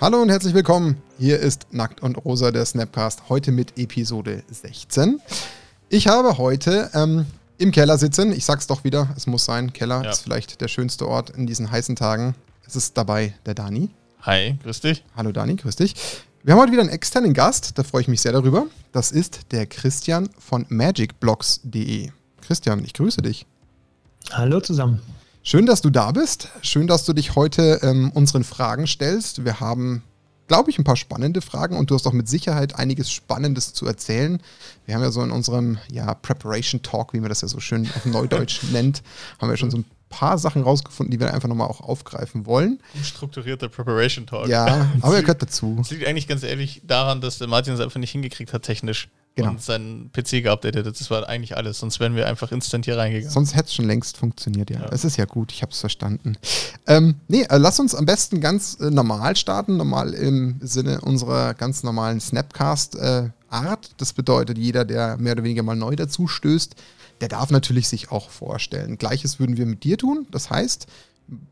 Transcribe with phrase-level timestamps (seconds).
[0.00, 0.96] Hallo und herzlich willkommen.
[1.18, 5.20] Hier ist Nackt und Rosa, der Snapcast, heute mit Episode 16.
[5.90, 7.26] Ich habe heute ähm,
[7.58, 10.10] im Keller sitzen, ich sag's doch wieder, es muss sein, Keller ja.
[10.10, 12.34] ist vielleicht der schönste Ort in diesen heißen Tagen.
[12.66, 13.90] Es ist dabei der Dani.
[14.22, 15.04] Hi, grüß dich.
[15.14, 15.94] Hallo Dani, grüß dich.
[16.44, 18.68] Wir haben heute wieder einen externen Gast, da freue ich mich sehr darüber.
[18.92, 22.08] Das ist der Christian von magicblocks.de.
[22.40, 23.44] Christian, ich grüße dich.
[24.32, 25.02] Hallo zusammen.
[25.42, 26.48] Schön, dass du da bist.
[26.60, 29.42] Schön, dass du dich heute ähm, unseren Fragen stellst.
[29.44, 30.02] Wir haben,
[30.48, 33.86] glaube ich, ein paar spannende Fragen und du hast auch mit Sicherheit einiges Spannendes zu
[33.86, 34.42] erzählen.
[34.84, 37.88] Wir haben ja so in unserem ja, Preparation Talk, wie man das ja so schön
[37.96, 39.02] auf Neudeutsch nennt,
[39.40, 42.78] haben wir schon so ein paar Sachen rausgefunden, die wir einfach nochmal auch aufgreifen wollen.
[43.02, 44.46] Strukturierter Preparation Talk.
[44.46, 45.78] Ja, aber er gehört dazu.
[45.80, 49.08] Es liegt eigentlich ganz ehrlich daran, dass der Martin es einfach nicht hingekriegt hat, technisch
[49.36, 49.50] genau.
[49.50, 51.00] und seinen PC geupdatet hat.
[51.00, 53.30] Das war eigentlich alles, sonst wären wir einfach instant hier reingegangen.
[53.30, 54.86] Sonst hätte es schon längst funktioniert, ja.
[54.90, 56.36] Es ist ja gut, ich habe es verstanden.
[56.86, 61.54] Ähm, nee, äh, lass uns am besten ganz äh, normal starten, normal im Sinne unserer
[61.54, 63.86] ganz normalen Snapcast-Art.
[63.86, 66.74] Äh, das bedeutet, jeder, der mehr oder weniger mal neu dazu stößt,
[67.20, 68.96] der darf natürlich sich auch vorstellen.
[68.96, 70.26] Gleiches würden wir mit dir tun.
[70.30, 70.86] Das heißt,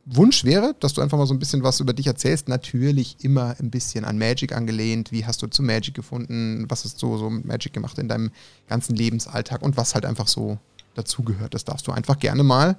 [0.06, 2.48] Wunsch wäre, dass du einfach mal so ein bisschen was über dich erzählst.
[2.48, 5.12] Natürlich immer ein bisschen an Magic angelehnt.
[5.12, 6.66] Wie hast du zu Magic gefunden?
[6.68, 8.30] Was hast du so mit Magic gemacht in deinem
[8.68, 10.58] ganzen Lebensalltag und was halt einfach so
[10.94, 11.54] dazugehört?
[11.54, 12.76] Das darfst du einfach gerne mal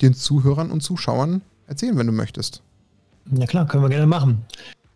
[0.00, 2.62] den Zuhörern und Zuschauern erzählen, wenn du möchtest.
[3.30, 4.44] Ja klar, können wir gerne machen.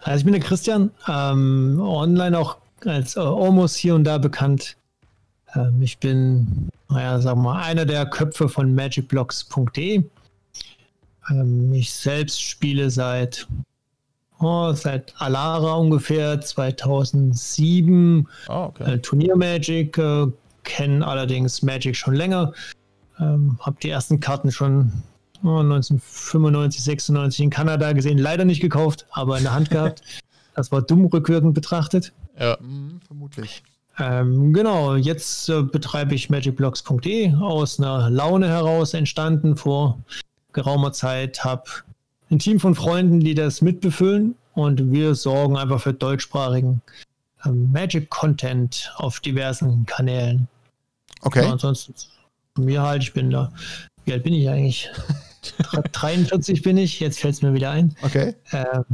[0.01, 4.77] Also ich bin der Christian, ähm, online auch als äh, Almost hier und da bekannt.
[5.55, 10.05] Ähm, ich bin, naja, sagen wir mal, einer der Köpfe von magicblocks.de
[11.31, 13.47] ähm, ich selbst spiele seit,
[14.41, 18.95] oh, seit Alara ungefähr 2007 oh, okay.
[18.95, 20.27] äh, Turnier Magic, äh,
[20.65, 22.53] kenne allerdings Magic schon länger.
[23.19, 24.93] Ähm, habe die ersten Karten schon
[25.43, 30.03] oh, 1995, 96 in Kanada gesehen, leider nicht gekauft, aber in der Hand gehabt.
[30.57, 32.15] Das war dumm rückwirkend betrachtet.
[32.41, 33.63] Ja, mh, vermutlich.
[33.99, 39.99] Ähm, genau, jetzt äh, betreibe ich magicblocks.de aus einer Laune heraus entstanden vor
[40.57, 41.65] geraumer Zeit, habe
[42.31, 46.81] ein Team von Freunden, die das mitbefüllen und wir sorgen einfach für deutschsprachigen
[47.45, 50.49] ähm, Magic-Content auf diversen Kanälen.
[51.21, 51.45] Okay.
[51.45, 51.95] Ja, ansonsten
[52.59, 53.53] mir halt, ich bin da.
[54.07, 54.91] Wie alt bin ich eigentlich?
[55.93, 57.95] 43 bin ich, jetzt fällt es mir wieder ein.
[58.03, 58.35] Okay.
[58.53, 58.85] Ähm,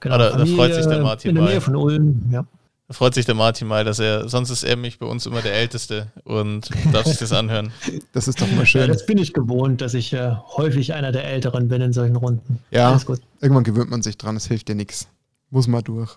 [0.00, 1.30] genau, ah, da, da freut sich der Martin.
[1.30, 2.44] In der Nähe von Ulm, ja.
[2.88, 5.42] Da freut sich der Martin mal, dass er, sonst ist er mich bei uns immer
[5.42, 7.70] der Älteste und darf sich das anhören.
[8.12, 8.80] Das ist doch mal schön.
[8.80, 12.16] Ja, das bin ich gewohnt, dass ich äh, häufig einer der Älteren bin in solchen
[12.16, 12.60] Runden.
[12.70, 12.98] Ja,
[13.40, 15.08] irgendwann gewöhnt man sich dran, es hilft dir nichts.
[15.50, 16.16] Muss mal durch.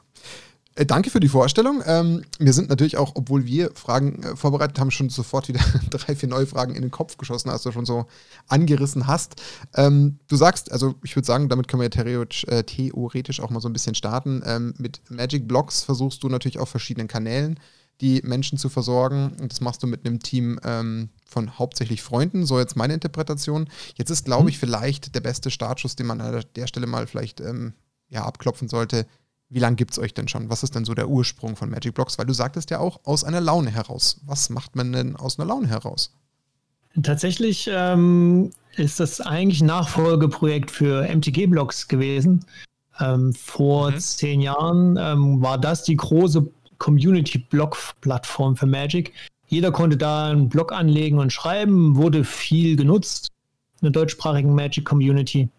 [0.75, 1.83] Äh, danke für die Vorstellung.
[1.85, 5.59] Ähm, wir sind natürlich auch, obwohl wir Fragen äh, vorbereitet haben, schon sofort wieder
[5.89, 8.05] drei, vier neue Fragen in den Kopf geschossen, als du schon so
[8.47, 9.41] angerissen hast.
[9.75, 13.49] Ähm, du sagst, also ich würde sagen, damit können wir ja theoretisch, äh, theoretisch, auch
[13.49, 14.41] mal so ein bisschen starten.
[14.45, 17.59] Ähm, mit Magic Blocks versuchst du natürlich auf verschiedenen Kanälen
[17.99, 19.33] die Menschen zu versorgen.
[19.39, 23.69] Und das machst du mit einem Team ähm, von hauptsächlich Freunden, so jetzt meine Interpretation.
[23.95, 24.49] Jetzt ist, glaube mhm.
[24.49, 27.73] ich, vielleicht der beste Startschuss, den man an der Stelle mal vielleicht ähm,
[28.09, 29.05] ja, abklopfen sollte
[29.51, 30.49] wie lange gibt es euch denn schon?
[30.49, 32.17] Was ist denn so der Ursprung von Magic Blocks?
[32.17, 34.21] Weil du sagtest ja auch aus einer Laune heraus.
[34.25, 36.13] Was macht man denn aus einer Laune heraus?
[37.03, 42.45] Tatsächlich ähm, ist das eigentlich ein Nachfolgeprojekt für MTG Blocks gewesen.
[42.99, 43.99] Ähm, vor mhm.
[43.99, 49.13] zehn Jahren ähm, war das die große Community-Blog-Plattform für Magic.
[49.47, 53.27] Jeder konnte da einen Blog anlegen und schreiben, wurde viel genutzt
[53.81, 55.49] in der deutschsprachigen Magic-Community.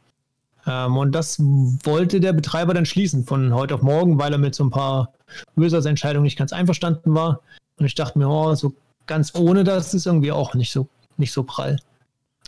[0.67, 4.55] Ähm, und das wollte der Betreiber dann schließen von heute auf morgen, weil er mit
[4.55, 5.13] so ein paar
[5.57, 7.41] Users-Entscheidungen nicht ganz einverstanden war.
[7.79, 8.75] Und ich dachte mir, oh, so
[9.07, 11.79] ganz ohne das ist irgendwie auch nicht so, nicht so prall.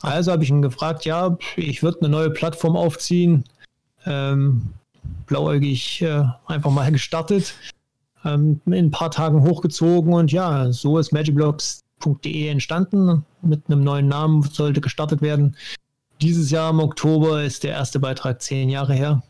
[0.02, 3.44] Also habe ich ihn gefragt, ja, ich würde eine neue Plattform aufziehen.
[4.04, 4.74] Ähm,
[5.26, 7.54] blauäugig äh, einfach mal gestartet,
[8.24, 13.24] ähm, in ein paar Tagen hochgezogen und ja, so ist magicblocks.de entstanden.
[13.42, 15.56] Mit einem neuen Namen sollte gestartet werden.
[16.20, 19.22] Dieses Jahr im Oktober ist der erste Beitrag zehn Jahre her.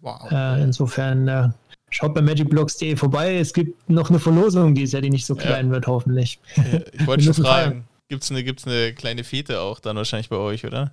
[0.00, 0.30] Wow.
[0.30, 1.48] Äh, insofern äh,
[1.90, 3.36] schaut bei magicblocks.de vorbei.
[3.36, 5.72] Es gibt noch eine Verlosung dieses Jahr, die nicht so klein ja.
[5.72, 6.38] wird, hoffentlich.
[6.56, 10.28] Ja, ich wollte schon fragen, gibt es eine, gibt's eine kleine Fete auch dann wahrscheinlich
[10.28, 10.92] bei euch, oder?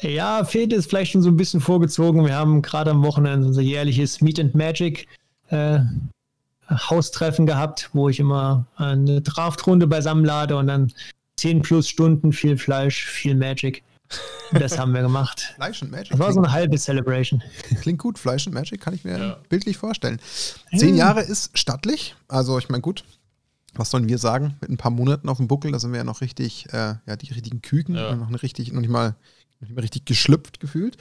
[0.00, 2.24] Ja, Fete ist vielleicht schon so ein bisschen vorgezogen.
[2.24, 5.08] Wir haben gerade am Wochenende unser jährliches Meet and Magic
[5.48, 5.80] äh,
[6.70, 10.92] Haustreffen gehabt, wo ich immer eine Draftrunde beisammenlade und dann
[11.36, 13.82] 10 plus Stunden, viel Fleisch, viel Magic.
[14.52, 15.52] Das haben wir gemacht.
[15.56, 16.10] Fleisch und Magic.
[16.10, 17.42] Das war so eine halbe Celebration.
[17.82, 18.18] Klingt gut.
[18.18, 19.38] Fleisch und Magic kann ich mir ja.
[19.48, 20.20] bildlich vorstellen.
[20.76, 22.16] Zehn Jahre ist stattlich.
[22.28, 23.04] Also, ich meine, gut.
[23.74, 24.56] Was sollen wir sagen?
[24.60, 27.16] Mit ein paar Monaten auf dem Buckel, da sind wir ja noch richtig, äh, ja,
[27.16, 27.94] die richtigen Küken.
[27.94, 28.16] Ja.
[28.16, 29.14] Noch, eine richtig, noch nicht mal
[29.60, 30.96] noch nicht mal richtig geschlüpft gefühlt.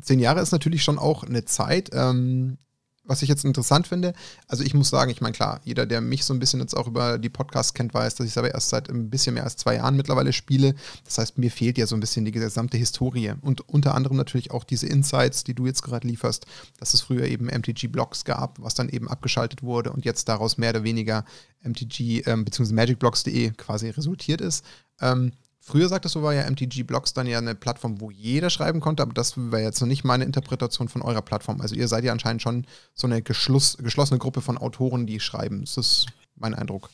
[0.00, 1.90] Zehn Jahre ist natürlich schon auch eine Zeit.
[1.92, 2.58] Ähm,
[3.06, 4.12] was ich jetzt interessant finde,
[4.48, 6.86] also ich muss sagen, ich meine, klar, jeder, der mich so ein bisschen jetzt auch
[6.86, 9.56] über die Podcasts kennt, weiß, dass ich es aber erst seit ein bisschen mehr als
[9.56, 10.74] zwei Jahren mittlerweile spiele.
[11.04, 14.50] Das heißt, mir fehlt ja so ein bisschen die gesamte Historie und unter anderem natürlich
[14.50, 16.46] auch diese Insights, die du jetzt gerade lieferst,
[16.78, 20.70] dass es früher eben MTG-Blocks gab, was dann eben abgeschaltet wurde und jetzt daraus mehr
[20.70, 21.24] oder weniger
[21.62, 22.72] MTG ähm, bzw.
[22.72, 24.64] MagicBlocks.de quasi resultiert ist.
[25.00, 25.32] Ähm,
[25.68, 29.02] Früher sagtest du, war ja MTG Blocks dann ja eine Plattform, wo jeder schreiben konnte,
[29.02, 31.60] aber das wäre jetzt noch nicht meine Interpretation von eurer Plattform.
[31.60, 35.62] Also ihr seid ja anscheinend schon so eine geschloss, geschlossene Gruppe von Autoren, die schreiben.
[35.62, 36.88] Das ist mein Eindruck.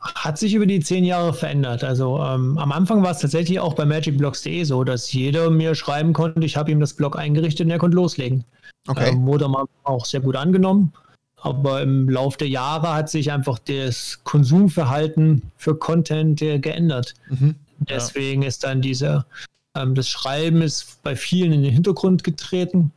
[0.00, 1.84] Hat sich über die zehn Jahre verändert.
[1.84, 6.12] Also ähm, am Anfang war es tatsächlich auch bei magicblocks.de so, dass jeder mir schreiben
[6.12, 8.42] konnte, ich habe ihm das Blog eingerichtet und er konnte loslegen.
[8.88, 9.10] Okay.
[9.10, 9.46] Ähm, wurde
[9.84, 10.92] auch sehr gut angenommen.
[11.36, 17.14] Aber im Laufe der Jahre hat sich einfach das Konsumverhalten für Content geändert.
[17.28, 17.54] Mhm.
[17.88, 18.48] Deswegen ja.
[18.48, 19.26] ist dann dieser,
[19.74, 22.92] ähm, das Schreiben ist bei vielen in den Hintergrund getreten.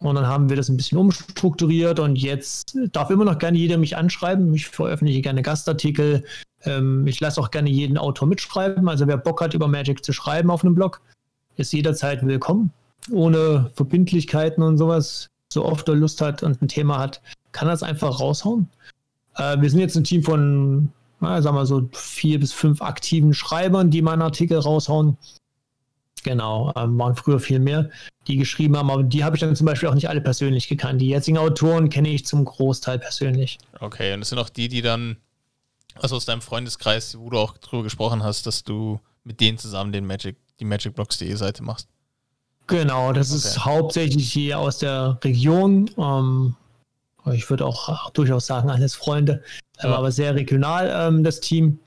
[0.00, 3.78] Und dann haben wir das ein bisschen umstrukturiert und jetzt darf immer noch gerne jeder
[3.78, 4.52] mich anschreiben.
[4.54, 6.24] Ich veröffentliche gerne Gastartikel.
[6.64, 8.88] Ähm, ich lasse auch gerne jeden Autor mitschreiben.
[8.88, 11.00] Also wer Bock hat, über Magic zu schreiben auf einem Blog,
[11.56, 12.70] ist jederzeit willkommen.
[13.10, 15.28] Ohne Verbindlichkeiten und sowas.
[15.52, 17.22] So oft er Lust hat und ein Thema hat,
[17.52, 18.68] kann das einfach raushauen.
[19.36, 20.90] Äh, wir sind jetzt ein Team von
[21.24, 25.16] na, sagen wir so vier bis fünf aktiven Schreibern, die meinen Artikel raushauen.
[26.22, 27.90] Genau, ähm, waren früher viel mehr,
[28.26, 31.00] die geschrieben haben, aber die habe ich dann zum Beispiel auch nicht alle persönlich gekannt.
[31.02, 33.58] Die jetzigen Autoren kenne ich zum Großteil persönlich.
[33.80, 35.18] Okay, und das sind auch die, die dann,
[35.96, 39.92] also aus deinem Freundeskreis, wo du auch drüber gesprochen hast, dass du mit denen zusammen
[39.92, 41.88] den Magic, die magicblocks.de Seite machst.
[42.66, 43.36] Genau, das okay.
[43.36, 45.90] ist hauptsächlich hier aus der Region.
[45.98, 46.56] Ähm,
[47.32, 49.42] ich würde auch, durchaus sagen, alles Freunde,
[49.80, 49.96] ähm, ja.
[49.96, 51.78] aber sehr regional ähm, das Team.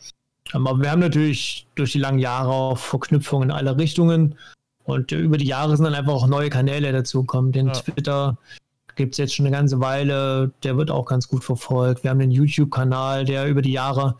[0.53, 4.35] Ähm, aber wir haben natürlich durch die langen Jahre auch Verknüpfungen in alle Richtungen
[4.83, 7.51] und über die Jahre sind dann einfach auch neue Kanäle dazugekommen.
[7.51, 7.73] Den ja.
[7.73, 8.37] Twitter
[8.95, 12.03] gibt es jetzt schon eine ganze Weile, der wird auch ganz gut verfolgt.
[12.03, 14.15] Wir haben den YouTube-Kanal, der über die Jahre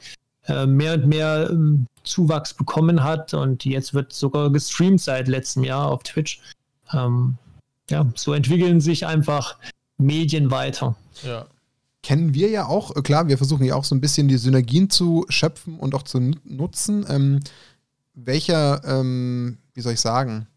[0.48, 5.64] äh, mehr und mehr ähm, Zuwachs bekommen hat und jetzt wird sogar gestreamt seit letztem
[5.64, 6.42] Jahr auf Twitch.
[6.94, 7.38] Ähm,
[7.90, 9.58] ja, so entwickeln sich einfach
[9.97, 10.95] Medien weiter.
[11.23, 11.47] Ja.
[12.03, 14.89] Kennen wir ja auch, äh, klar, wir versuchen ja auch so ein bisschen die Synergien
[14.89, 17.05] zu schöpfen und auch zu nutzen.
[17.09, 17.39] Ähm,
[18.13, 20.47] welcher, ähm, wie soll ich sagen,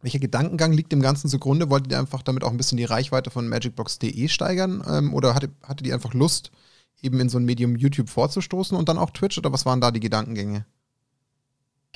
[0.00, 1.70] welcher Gedankengang liegt dem Ganzen zugrunde?
[1.70, 4.82] Wolltet ihr einfach damit auch ein bisschen die Reichweite von magicbox.de steigern?
[4.88, 6.52] Ähm, oder hattet, hattet ihr einfach Lust,
[7.02, 9.38] eben in so ein Medium YouTube vorzustoßen und dann auch Twitch?
[9.38, 10.64] Oder was waren da die Gedankengänge?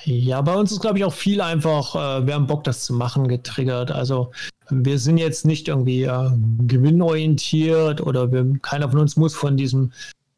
[0.05, 2.93] Ja, bei uns ist, glaube ich, auch viel einfach, äh, wir haben Bock, das zu
[2.95, 3.91] machen, getriggert.
[3.91, 4.33] Also
[4.71, 6.31] wir sind jetzt nicht irgendwie äh,
[6.67, 9.93] gewinnorientiert oder wir, keiner von uns muss von diesem,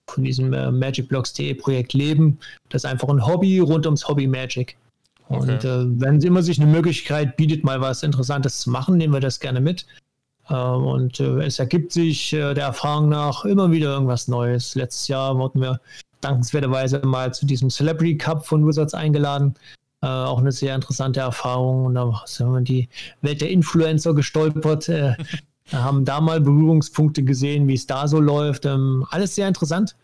[0.07, 2.39] von diesem äh, MagicBlocks.de Projekt leben.
[2.69, 4.77] Das ist einfach ein Hobby rund ums Hobby Magic.
[5.29, 5.67] Und okay.
[5.67, 9.41] äh, wenn immer sich eine Möglichkeit bietet, mal was Interessantes zu machen, nehmen wir das
[9.41, 9.87] gerne mit.
[10.49, 14.75] Äh, und äh, es ergibt sich äh, der Erfahrung nach immer wieder irgendwas Neues.
[14.75, 15.81] Letztes Jahr wurden wir
[16.25, 19.55] dankenswerterweise mal zu diesem Celebrity Cup von Wizards eingeladen.
[20.03, 21.87] Äh, auch eine sehr interessante Erfahrung.
[21.87, 22.89] Und da sind wir in die
[23.23, 24.89] Welt der Influencer gestolpert.
[24.89, 25.15] Äh,
[25.73, 28.67] haben da mal Berührungspunkte gesehen, wie es da so läuft.
[28.67, 29.97] Ähm, alles sehr interessant.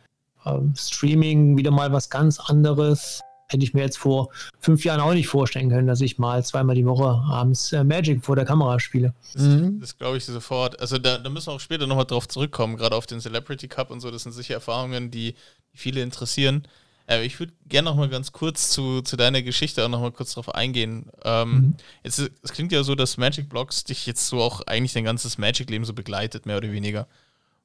[0.46, 3.20] Ähm, Streaming, wieder mal was ganz anderes.
[3.50, 4.30] Hätte ich mir jetzt vor
[4.60, 8.24] fünf Jahren auch nicht vorstellen können, dass ich mal zweimal die Woche abends äh, Magic
[8.24, 9.12] vor der Kamera spiele.
[9.34, 9.80] Das, mhm.
[9.80, 10.78] das glaube ich sofort.
[10.80, 13.90] Also da, da müssen wir auch später nochmal drauf zurückkommen, gerade auf den Celebrity Cup
[13.90, 14.10] und so.
[14.10, 15.34] Das sind sicher Erfahrungen, die
[15.74, 16.62] viele interessieren.
[17.10, 20.12] Äh, ich würde gerne noch mal ganz kurz zu, zu deiner Geschichte auch noch mal
[20.12, 21.06] kurz drauf eingehen.
[21.24, 21.74] Ähm, mhm.
[22.04, 25.38] jetzt, es klingt ja so, dass Magic Blocks dich jetzt so auch eigentlich dein ganzes
[25.38, 27.08] Magic-Leben so begleitet, mehr oder weniger.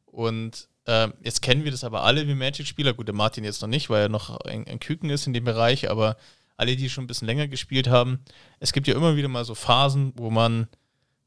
[0.08, 2.94] Und äh, jetzt kennen wir das aber alle wie Magic-Spieler.
[2.94, 5.44] Gut, der Martin jetzt noch nicht, weil er noch ein, ein Küken ist in dem
[5.44, 6.18] Bereich, aber
[6.58, 8.20] alle, die schon ein bisschen länger gespielt haben,
[8.60, 10.68] es gibt ja immer wieder mal so Phasen, wo man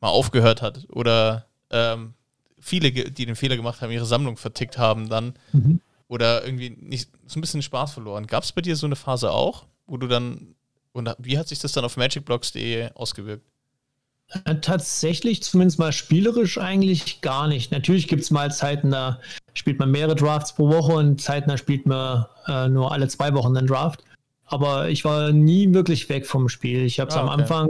[0.00, 2.14] mal aufgehört hat oder ähm,
[2.58, 5.34] viele, die den Fehler gemacht haben, ihre Sammlung vertickt haben dann.
[5.52, 8.26] Mhm oder irgendwie nicht so ein bisschen Spaß verloren.
[8.26, 10.54] Gab es bei dir so eine Phase auch, wo du dann,
[10.92, 13.46] und wie hat sich das dann auf magicblocks.de ausgewirkt?
[14.44, 17.70] Äh, tatsächlich, zumindest mal spielerisch eigentlich gar nicht.
[17.72, 19.20] Natürlich gibt es mal Zeiten, da
[19.54, 23.34] spielt man mehrere Drafts pro Woche und Zeiten, da spielt man äh, nur alle zwei
[23.34, 24.04] Wochen einen Draft.
[24.46, 26.84] Aber ich war nie wirklich weg vom Spiel.
[26.84, 27.32] Ich habe es ah, okay.
[27.32, 27.68] am Anfang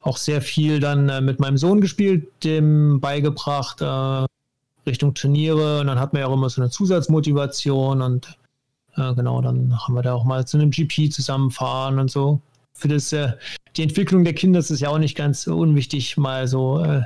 [0.00, 4.26] auch sehr viel dann äh, mit meinem Sohn gespielt, dem beigebracht, äh,
[4.86, 8.38] Richtung Turniere und dann hat man ja auch immer so eine Zusatzmotivation und
[8.96, 12.40] äh, genau, dann haben wir da auch mal zu einem GP zusammenfahren und so.
[12.74, 13.32] Für das, äh,
[13.76, 17.02] die Entwicklung der Kinder ist es ja auch nicht ganz unwichtig, mal so äh,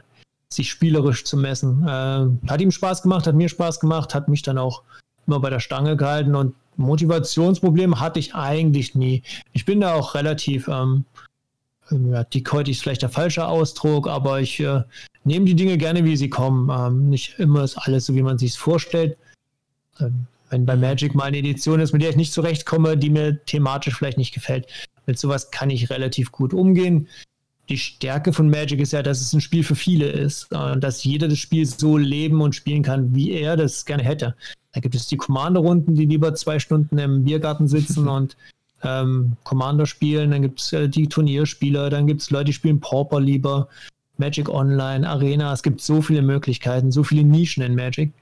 [0.52, 1.86] sich spielerisch zu messen.
[1.86, 4.82] Äh, hat ihm Spaß gemacht, hat mir Spaß gemacht, hat mich dann auch
[5.26, 9.22] immer bei der Stange gehalten und Motivationsprobleme hatte ich eigentlich nie.
[9.52, 11.04] Ich bin da auch relativ, ähm,
[11.90, 14.82] ja, dickhäutig ist vielleicht der falsche Ausdruck, aber ich äh,
[15.24, 16.70] nehme die Dinge gerne, wie sie kommen.
[16.70, 19.18] Ähm, nicht immer ist alles so, wie man sich vorstellt.
[20.00, 23.44] Ähm, wenn bei Magic mal eine Edition ist, mit der ich nicht zurechtkomme, die mir
[23.44, 24.66] thematisch vielleicht nicht gefällt,
[25.06, 27.08] mit sowas kann ich relativ gut umgehen.
[27.68, 31.04] Die Stärke von Magic ist ja, dass es ein Spiel für viele ist und dass
[31.04, 34.34] jeder das Spiel so leben und spielen kann, wie er das gerne hätte.
[34.72, 38.36] Da gibt es die Commander-Runden, die lieber zwei Stunden im Biergarten sitzen und
[38.82, 40.30] ähm, Commander spielen.
[40.30, 43.68] Dann gibt es äh, die Turnierspieler, dann gibt es Leute, die spielen Pauper lieber,
[44.16, 45.52] Magic Online, Arena.
[45.52, 48.12] Es gibt so viele Möglichkeiten, so viele Nischen in Magic.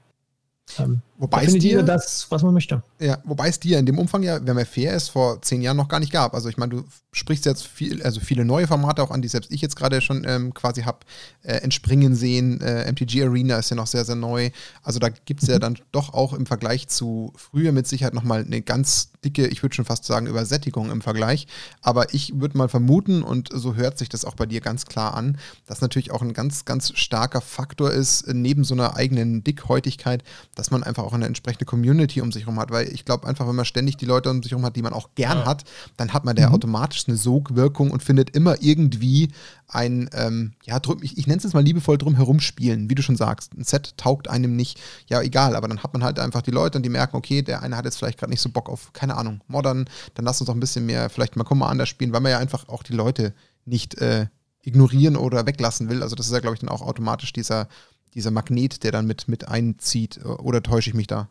[0.77, 2.81] Ähm, wobei es dir das, was man möchte.
[2.99, 5.77] Ja, wobei es dir in dem Umfang ja, wenn man fair ist, vor zehn Jahren
[5.77, 6.33] noch gar nicht gab.
[6.33, 9.51] Also ich meine, du sprichst jetzt viel, also viele neue Formate auch an, die selbst
[9.51, 10.99] ich jetzt gerade schon ähm, quasi habe
[11.43, 12.61] äh, entspringen sehen.
[12.61, 14.51] Äh, MTG Arena ist ja noch sehr, sehr neu.
[14.83, 15.53] Also da gibt es mhm.
[15.53, 19.63] ja dann doch auch im Vergleich zu früher mit Sicherheit nochmal eine ganz dicke, ich
[19.63, 21.47] würde schon fast sagen, Übersättigung im Vergleich.
[21.81, 25.15] Aber ich würde mal vermuten, und so hört sich das auch bei dir ganz klar
[25.15, 30.23] an, dass natürlich auch ein ganz, ganz starker Faktor ist, neben so einer eigenen Dickhäutigkeit,
[30.55, 32.71] dass man einfach auch eine entsprechende Community um sich herum hat.
[32.71, 34.93] Weil ich glaube einfach, wenn man ständig die Leute um sich herum hat, die man
[34.93, 35.45] auch gern ja.
[35.45, 35.63] hat,
[35.97, 36.55] dann hat man da mhm.
[36.55, 39.31] automatisch eine Sogwirkung und findet immer irgendwie
[39.67, 42.95] ein, ähm, ja, drum, ich, ich nenne es jetzt mal liebevoll drum herum spielen, wie
[42.95, 43.53] du schon sagst.
[43.57, 46.77] Ein Set taugt einem nicht, ja, egal, aber dann hat man halt einfach die Leute
[46.77, 49.15] und die merken, okay, der eine hat jetzt vielleicht gerade nicht so Bock auf, keine
[49.17, 52.13] Ahnung, Modern, dann lass uns doch ein bisschen mehr, vielleicht mal komm mal anders spielen,
[52.13, 53.33] weil man ja einfach auch die Leute
[53.65, 54.27] nicht äh,
[54.61, 56.03] ignorieren oder weglassen will.
[56.03, 57.67] Also das ist ja, glaube ich, dann auch automatisch dieser,
[58.13, 60.23] dieser Magnet, der dann mit, mit einzieht.
[60.25, 61.29] Oder täusche ich mich da?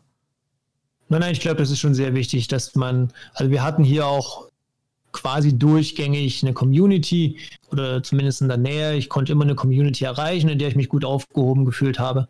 [1.09, 4.05] Nein, nein, ich glaube, das ist schon sehr wichtig, dass man, also wir hatten hier
[4.05, 4.47] auch
[5.13, 7.39] quasi durchgängig eine Community
[7.71, 8.95] oder zumindest in der Nähe.
[8.95, 12.27] Ich konnte immer eine Community erreichen, in der ich mich gut aufgehoben gefühlt habe.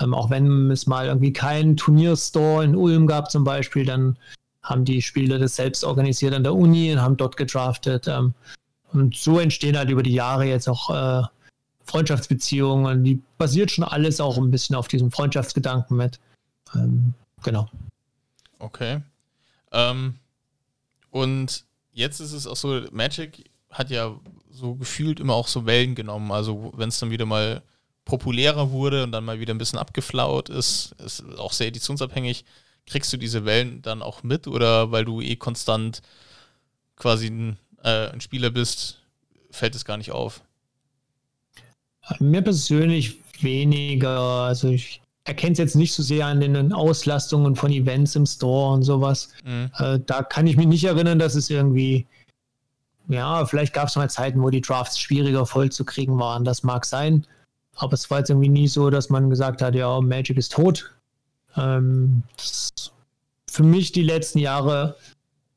[0.00, 4.16] Ähm, auch wenn es mal irgendwie keinen Turnierstore in Ulm gab zum Beispiel, dann
[4.62, 8.08] haben die Spieler das selbst organisiert an der Uni und haben dort gedraftet.
[8.08, 8.34] Ähm,
[8.92, 11.26] und so entstehen halt über die Jahre jetzt auch äh,
[11.88, 13.02] Freundschaftsbeziehungen.
[13.02, 16.20] Die basiert schon alles auch ein bisschen auf diesem Freundschaftsgedanken mit.
[16.74, 17.68] Ähm, genau.
[18.58, 19.00] Okay.
[19.72, 20.16] Ähm,
[21.10, 24.18] und jetzt ist es auch so, Magic hat ja
[24.50, 26.30] so gefühlt immer auch so Wellen genommen.
[26.30, 27.62] Also wenn es dann wieder mal
[28.04, 32.44] populärer wurde und dann mal wieder ein bisschen abgeflaut ist, ist auch sehr editionsabhängig.
[32.86, 36.02] Kriegst du diese Wellen dann auch mit oder weil du eh konstant
[36.96, 39.00] quasi ein, äh, ein Spieler bist,
[39.50, 40.42] fällt es gar nicht auf?
[42.18, 44.18] Mir persönlich weniger.
[44.18, 48.72] Also ich erkenne es jetzt nicht so sehr an den Auslastungen von Events im Store
[48.72, 49.30] und sowas.
[49.44, 49.70] Mhm.
[49.78, 52.06] Äh, da kann ich mich nicht erinnern, dass es irgendwie,
[53.08, 56.44] ja, vielleicht gab es mal Zeiten, wo die Drafts schwieriger voll zu kriegen waren.
[56.44, 57.26] Das mag sein.
[57.76, 60.90] Aber es war jetzt irgendwie nie so, dass man gesagt hat, ja, Magic ist tot.
[61.56, 62.22] Ähm,
[63.50, 64.96] für mich die letzten Jahre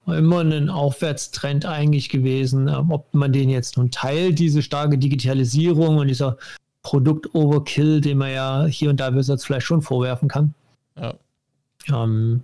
[0.07, 2.67] immer ein Aufwärtstrend eigentlich gewesen.
[2.67, 6.37] Ähm, ob man den jetzt nun teilt, diese starke Digitalisierung und dieser
[6.83, 10.53] Produkt-Overkill, den man ja hier und da Wizards vielleicht schon vorwerfen kann.
[10.97, 11.13] Ja.
[11.89, 12.43] Ähm,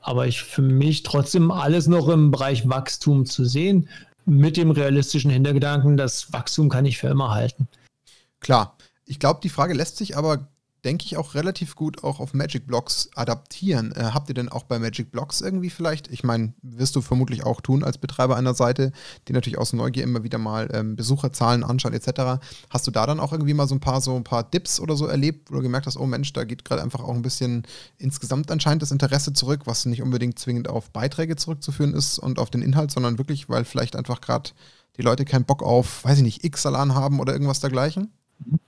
[0.00, 3.88] aber ich für mich trotzdem alles noch im Bereich Wachstum zu sehen,
[4.24, 7.68] mit dem realistischen Hintergedanken, das Wachstum kann ich für immer halten.
[8.40, 8.76] Klar.
[9.04, 10.48] Ich glaube, die Frage lässt sich aber
[10.84, 13.92] denke ich, auch relativ gut auch auf Magic Blocks adaptieren.
[13.92, 17.44] Äh, habt ihr denn auch bei Magic Blocks irgendwie vielleicht, ich meine, wirst du vermutlich
[17.44, 18.92] auch tun als Betreiber einer Seite,
[19.28, 22.42] die natürlich aus Neugier immer wieder mal ähm, Besucherzahlen anschaut etc.
[22.70, 24.96] Hast du da dann auch irgendwie mal so ein paar so ein paar Dips oder
[24.96, 27.62] so erlebt, wo du gemerkt hast, oh Mensch, da geht gerade einfach auch ein bisschen
[27.98, 32.50] insgesamt anscheinend das Interesse zurück, was nicht unbedingt zwingend auf Beiträge zurückzuführen ist und auf
[32.50, 34.50] den Inhalt, sondern wirklich, weil vielleicht einfach gerade
[34.96, 38.10] die Leute keinen Bock auf, weiß ich nicht, X-Salan haben oder irgendwas dergleichen?
[38.44, 38.58] Mhm.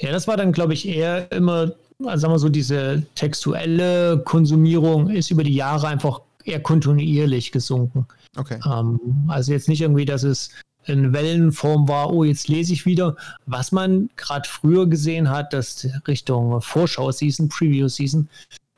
[0.00, 5.10] Ja, das war dann, glaube ich, eher immer, also sagen wir so, diese textuelle Konsumierung
[5.10, 8.06] ist über die Jahre einfach eher kontinuierlich gesunken.
[8.36, 8.58] Okay.
[8.64, 10.50] Ähm, also jetzt nicht irgendwie, dass es
[10.86, 13.16] in Wellenform war, oh, jetzt lese ich wieder.
[13.46, 18.28] Was man gerade früher gesehen hat, dass Richtung Vorschau-Season, Preview-Season,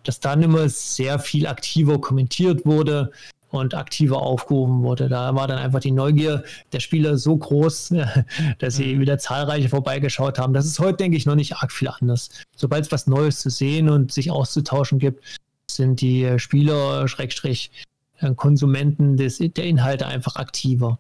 [0.03, 3.13] dass dann immer sehr viel aktiver kommentiert wurde,
[3.53, 5.09] und aktiver aufgehoben wurde.
[5.09, 6.43] Da war dann einfach die Neugier
[6.73, 7.95] der Spieler so groß,
[8.59, 9.01] dass sie mhm.
[9.01, 10.55] wieder zahlreiche vorbeigeschaut haben.
[10.55, 12.31] Das ist heute, denke ich, noch nicht arg viel anders.
[12.57, 15.23] Sobald es was Neues zu sehen und sich auszutauschen gibt,
[15.71, 17.71] sind die Spieler, Schrägstrich,
[18.19, 20.99] äh, Konsumenten des, der Inhalte einfach aktiver.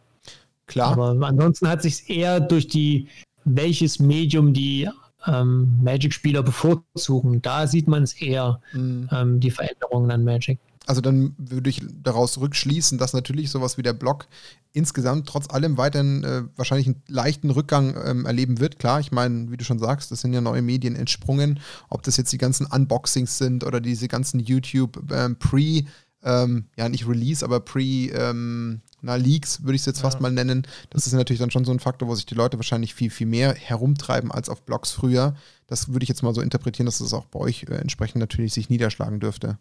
[0.66, 0.92] Klar.
[0.92, 3.08] Aber ansonsten hat sich eher durch die,
[3.44, 4.88] welches Medium die
[5.26, 9.08] ähm, Magic-Spieler bevorzugen, da sieht man es eher, mhm.
[9.10, 13.82] ähm, die Veränderungen an Magic also dann würde ich daraus rückschließen, dass natürlich sowas wie
[13.82, 14.26] der Blog
[14.72, 18.78] insgesamt trotz allem weiterhin äh, wahrscheinlich einen leichten Rückgang ähm, erleben wird.
[18.78, 21.60] Klar, ich meine, wie du schon sagst, das sind ja neue Medien entsprungen.
[21.88, 25.84] Ob das jetzt die ganzen Unboxings sind oder diese ganzen YouTube ähm, Pre-
[26.24, 30.04] ähm, ja nicht Release, aber Pre, ähm, na, Leaks würde ich es jetzt ja.
[30.04, 30.66] fast mal nennen.
[30.90, 33.26] Das ist natürlich dann schon so ein Faktor, wo sich die Leute wahrscheinlich viel, viel
[33.26, 35.34] mehr herumtreiben als auf Blogs früher.
[35.66, 38.52] Das würde ich jetzt mal so interpretieren, dass das auch bei euch äh, entsprechend natürlich
[38.52, 39.58] sich niederschlagen dürfte.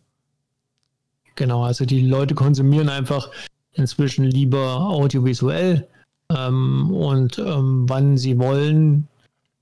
[1.42, 3.32] Genau, also die Leute konsumieren einfach
[3.74, 5.88] inzwischen lieber audiovisuell
[6.30, 9.08] ähm, und ähm, wann sie wollen,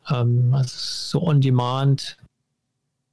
[0.09, 2.17] ähm, also so on demand,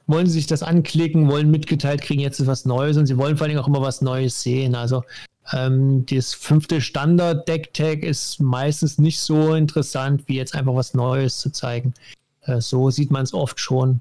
[0.09, 3.37] wollen sie sich das anklicken, wollen mitgeteilt kriegen, jetzt ist was Neues und sie wollen
[3.37, 4.75] vor allem auch immer was Neues sehen.
[4.75, 5.05] Also
[5.53, 11.53] ähm, das fünfte Standard-Deck-Tag ist meistens nicht so interessant, wie jetzt einfach was Neues zu
[11.53, 11.95] zeigen.
[12.41, 14.01] Äh, so sieht man es oft schon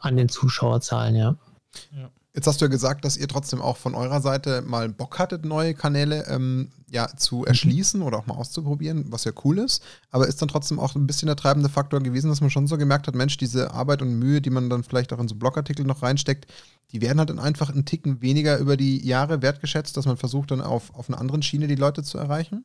[0.00, 1.34] an den Zuschauerzahlen, ja.
[1.96, 2.10] ja.
[2.34, 5.44] Jetzt hast du ja gesagt, dass ihr trotzdem auch von eurer Seite mal Bock hattet,
[5.44, 7.44] neue Kanäle ähm, ja, zu mhm.
[7.44, 9.82] erschließen oder auch mal auszuprobieren, was ja cool ist.
[10.10, 12.78] Aber ist dann trotzdem auch ein bisschen der treibende Faktor gewesen, dass man schon so
[12.78, 15.84] gemerkt hat, Mensch, diese Arbeit und Mühe, die man dann vielleicht auch in so Blogartikel
[15.84, 16.46] noch reinsteckt,
[16.92, 20.52] die werden halt dann einfach einen Ticken weniger über die Jahre wertgeschätzt, dass man versucht
[20.52, 22.64] dann auf, auf einer anderen Schiene die Leute zu erreichen?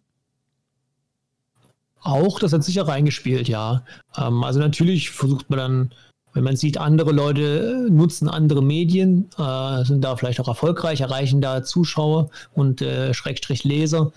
[2.01, 3.83] Auch, das hat sicher reingespielt, ja.
[4.15, 5.93] Ähm, also natürlich versucht man dann
[6.37, 11.01] wenn man sieht, andere Leute äh, nutzen andere Medien, äh, sind da vielleicht auch erfolgreich,
[11.01, 14.11] erreichen da Zuschauer und äh, Schrägstrich Leser,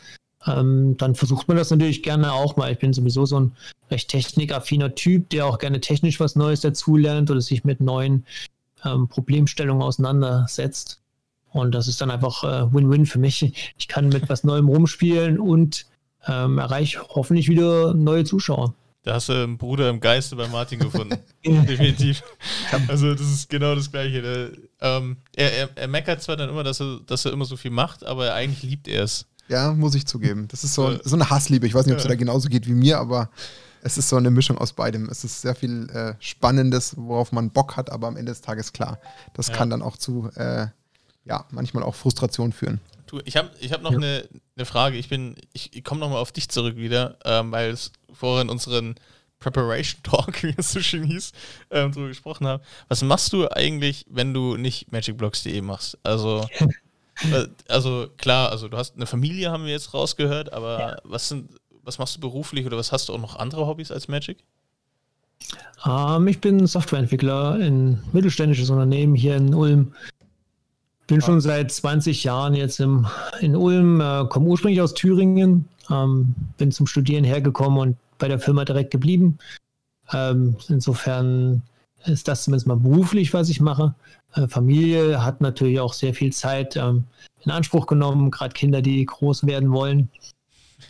[0.47, 2.73] ähm, dann versucht man das natürlich gerne auch mal.
[2.73, 3.53] Ich bin sowieso so ein
[3.91, 8.27] recht technikaffiner Typ, der auch gerne technisch was Neues dazulernt oder sich mit neuen
[8.85, 11.01] ähm, Problemstellungen auseinandersetzt.
[11.53, 13.75] Und das ist dann einfach äh, Win-Win für mich.
[13.79, 15.87] Ich kann mit was Neuem rumspielen und
[16.27, 18.75] ähm, erreiche hoffentlich wieder neue Zuschauer.
[19.03, 21.19] Da hast du einen Bruder im Geiste bei Martin gefunden.
[21.45, 22.23] Definitiv.
[22.87, 24.21] Also das ist genau das Gleiche.
[24.21, 27.57] Der, ähm, er, er, er, meckert zwar dann immer, dass er, dass er immer so
[27.57, 29.27] viel macht, aber eigentlich liebt er es.
[29.49, 30.49] Ja, muss ich zugeben.
[30.49, 31.67] Das ist so, so eine Hassliebe.
[31.67, 32.11] Ich weiß nicht, ob es ja.
[32.11, 33.31] da genauso geht wie mir, aber
[33.83, 35.09] es ist so eine Mischung aus beidem.
[35.09, 38.73] Es ist sehr viel äh, Spannendes, worauf man Bock hat, aber am Ende des Tages
[38.73, 39.01] klar.
[39.33, 39.55] Das ja.
[39.55, 40.67] kann dann auch zu, äh,
[41.25, 42.81] ja, manchmal auch Frustration führen.
[43.11, 43.97] Du, ich habe ich hab noch ja.
[43.97, 44.97] eine, eine Frage.
[44.97, 48.95] Ich bin, ich, ich komme nochmal auf dich zurück wieder, ähm, weil es vorhin unseren
[49.41, 51.33] Preparation Talk, wie es so schön hieß,
[51.73, 52.63] ähm, drüber gesprochen haben.
[52.87, 55.99] Was machst du eigentlich, wenn du nicht magicblocks.de machst?
[56.05, 56.47] Also,
[57.33, 60.97] äh, also klar, also du hast eine Familie, haben wir jetzt rausgehört, aber ja.
[61.03, 61.51] was sind,
[61.83, 64.45] was machst du beruflich oder was hast du auch noch andere Hobbys als Magic?
[65.85, 69.95] Um, ähm, ich bin Softwareentwickler in mittelständisches Unternehmen hier in Ulm
[71.11, 73.05] bin schon seit 20 Jahren jetzt im,
[73.41, 78.39] in Ulm, äh, komme ursprünglich aus Thüringen, ähm, bin zum Studieren hergekommen und bei der
[78.39, 79.39] Firma direkt geblieben.
[80.13, 81.63] Ähm, insofern
[82.05, 83.95] ist das zumindest mal beruflich, was ich mache.
[84.35, 87.05] Äh, Familie hat natürlich auch sehr viel Zeit ähm,
[87.45, 90.11] in Anspruch genommen, gerade Kinder, die groß werden wollen.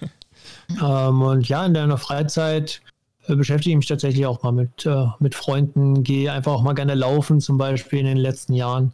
[0.82, 2.82] ähm, und ja, in deiner Freizeit
[3.26, 6.74] äh, beschäftige ich mich tatsächlich auch mal mit, äh, mit Freunden, gehe einfach auch mal
[6.74, 8.92] gerne laufen, zum Beispiel in den letzten Jahren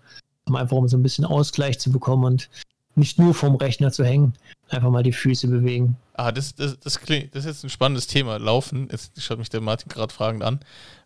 [0.55, 2.49] einfach um so ein bisschen Ausgleich zu bekommen und
[2.97, 4.35] nicht nur vom Rechner zu hängen,
[4.69, 5.97] einfach mal die Füße bewegen.
[6.15, 8.89] Ah, das, das, das, klingt, das ist jetzt ein spannendes Thema, Laufen.
[8.91, 10.61] Jetzt schaut mich der Martin gerade fragend an,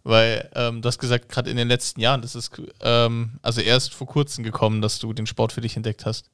[0.04, 3.92] weil ähm, du hast gesagt, gerade in den letzten Jahren, das ist ähm, also erst
[3.92, 6.30] vor kurzem gekommen, dass du den Sport für dich entdeckt hast.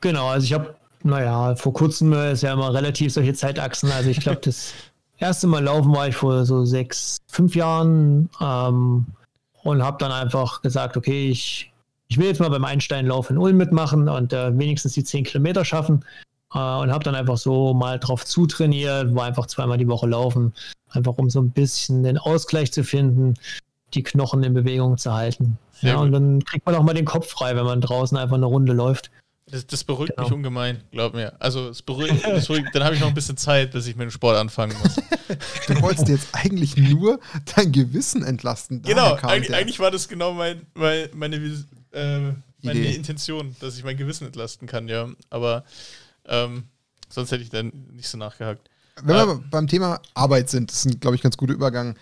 [0.00, 3.90] Genau, also ich habe, naja, vor kurzem ist ja immer relativ solche Zeitachsen.
[3.90, 4.74] Also ich glaube, das
[5.16, 8.28] erste Mal laufen war ich vor so sechs, fünf Jahren.
[8.40, 9.06] Ähm,
[9.62, 11.72] und habe dann einfach gesagt, okay, ich,
[12.08, 15.64] ich will jetzt mal beim Einsteinlauf in Ulm mitmachen und äh, wenigstens die 10 Kilometer
[15.64, 16.04] schaffen.
[16.54, 20.54] Äh, und habe dann einfach so mal drauf zutrainiert, war einfach zweimal die Woche laufen,
[20.90, 23.34] einfach um so ein bisschen den Ausgleich zu finden,
[23.94, 25.58] die Knochen in Bewegung zu halten.
[25.72, 26.06] Sehr ja, gut.
[26.06, 28.72] und dann kriegt man auch mal den Kopf frei, wenn man draußen einfach eine Runde
[28.72, 29.10] läuft.
[29.50, 30.28] Das, das beruhigt genau.
[30.28, 31.40] mich ungemein, glaub mir.
[31.40, 34.10] Also es beruhigt, beruhigt, dann habe ich noch ein bisschen Zeit, bis ich mit dem
[34.10, 34.96] Sport anfangen muss.
[35.66, 37.18] du wolltest jetzt eigentlich nur
[37.56, 38.82] dein Gewissen entlasten.
[38.82, 41.36] Daher genau, eigentlich, eigentlich, war das genau mein, mein meine,
[41.92, 42.32] äh,
[42.62, 45.08] meine Intention, dass ich mein Gewissen entlasten kann, ja.
[45.30, 45.64] Aber
[46.26, 46.64] ähm,
[47.08, 48.68] sonst hätte ich dann nicht so nachgehakt.
[49.02, 51.96] Wenn wir äh, beim Thema Arbeit sind, das ist ein, glaube ich, ganz guter Übergang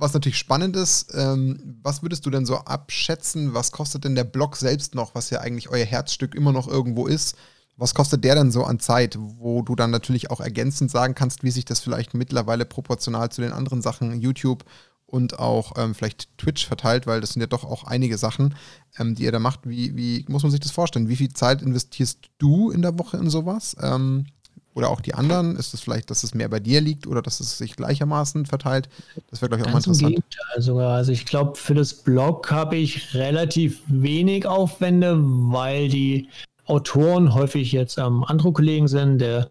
[0.00, 3.54] was natürlich spannend ist, ähm, was würdest du denn so abschätzen?
[3.54, 7.06] Was kostet denn der Blog selbst noch, was ja eigentlich euer Herzstück immer noch irgendwo
[7.06, 7.36] ist?
[7.76, 11.42] Was kostet der denn so an Zeit, wo du dann natürlich auch ergänzend sagen kannst,
[11.44, 14.64] wie sich das vielleicht mittlerweile proportional zu den anderen Sachen YouTube
[15.06, 18.54] und auch ähm, vielleicht Twitch verteilt, weil das sind ja doch auch einige Sachen,
[18.98, 19.60] ähm, die ihr da macht.
[19.68, 21.08] Wie, wie muss man sich das vorstellen?
[21.08, 23.76] Wie viel Zeit investierst du in der Woche in sowas?
[23.80, 24.26] Ähm,
[24.74, 25.56] oder auch die anderen?
[25.56, 28.88] Ist es vielleicht, dass es mehr bei dir liegt oder dass es sich gleichermaßen verteilt?
[29.30, 30.14] Das wäre, glaube ich, auch Ganz mal interessant.
[30.14, 30.94] Im Gegenteil sogar.
[30.94, 36.28] Also ich glaube, für das Blog habe ich relativ wenig Aufwände, weil die
[36.66, 39.18] Autoren häufig jetzt ähm, andere Kollegen sind.
[39.18, 39.50] Der,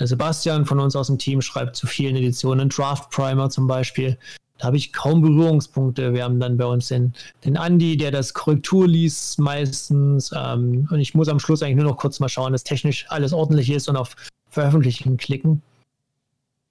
[0.00, 4.16] der, Sebastian von uns aus dem Team schreibt zu vielen Editionen, Draft Primer zum Beispiel.
[4.58, 6.14] Da habe ich kaum Berührungspunkte.
[6.14, 7.12] Wir haben dann bei uns den,
[7.44, 10.30] den Andi, der das Korrektur liest meistens.
[10.34, 13.32] Ähm, und ich muss am Schluss eigentlich nur noch kurz mal schauen, dass technisch alles
[13.32, 14.16] ordentlich ist und auf
[14.54, 15.62] Veröffentlichen klicken.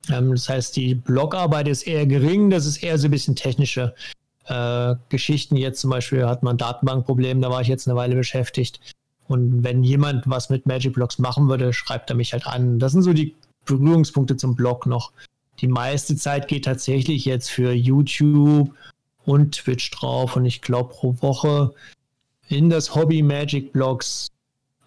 [0.09, 2.49] Ähm, das heißt, die Blogarbeit ist eher gering.
[2.49, 3.93] Das ist eher so ein bisschen technische
[4.45, 5.55] äh, Geschichten.
[5.55, 8.79] Jetzt zum Beispiel hat man ein Datenbankproblem, da war ich jetzt eine Weile beschäftigt.
[9.27, 12.79] Und wenn jemand was mit Magic Blocks machen würde, schreibt er mich halt an.
[12.79, 15.11] Das sind so die Berührungspunkte zum Blog noch.
[15.59, 18.73] Die meiste Zeit geht tatsächlich jetzt für YouTube
[19.25, 21.73] und Twitch drauf und ich glaube pro Woche
[22.49, 24.27] in das Hobby Magic Blogs.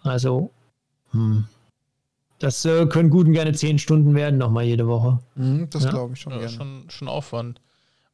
[0.03, 0.51] Also,
[1.11, 1.45] hm.
[2.39, 5.19] Das äh, können gut und gerne zehn Stunden werden, nochmal jede Woche.
[5.35, 5.89] Mhm, das ja?
[5.89, 6.53] glaube ich schon ja, gerne.
[6.53, 7.61] Schon, schon Aufwand.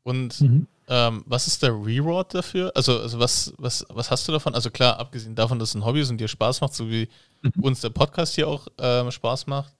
[0.03, 0.67] Und mhm.
[0.87, 2.71] ähm, was ist der Reward dafür?
[2.75, 4.55] Also, also was, was, was hast du davon?
[4.55, 7.07] Also klar, abgesehen davon, dass es ein Hobby ist und dir Spaß macht, so wie
[7.41, 7.63] mhm.
[7.63, 9.73] uns der Podcast hier auch ähm, Spaß macht.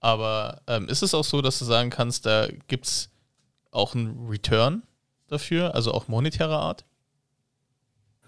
[0.00, 3.10] Aber ähm, ist es auch so, dass du sagen kannst, da gibt es
[3.70, 4.82] auch einen Return
[5.28, 6.84] dafür, also auch monetärer Art?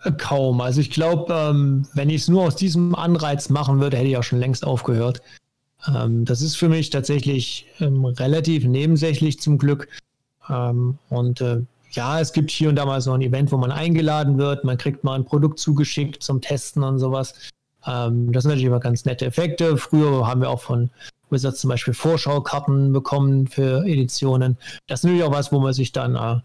[0.04, 0.60] Äh, kaum.
[0.60, 4.16] Also ich glaube, ähm, wenn ich es nur aus diesem Anreiz machen würde, hätte ich
[4.16, 5.22] auch schon längst aufgehört.
[5.86, 9.88] Ähm, das ist für mich tatsächlich ähm, relativ nebensächlich zum Glück.
[10.48, 11.62] Ähm, und äh,
[11.92, 14.64] ja, es gibt hier und da mal so ein Event, wo man eingeladen wird.
[14.64, 17.34] Man kriegt mal ein Produkt zugeschickt zum Testen und sowas.
[17.86, 19.76] Ähm, das sind natürlich immer ganz nette Effekte.
[19.76, 20.90] Früher haben wir auch von
[21.30, 24.56] Wizards zum Beispiel Vorschaukarten bekommen für Editionen.
[24.86, 26.40] Das ist natürlich auch was, wo man sich dann äh,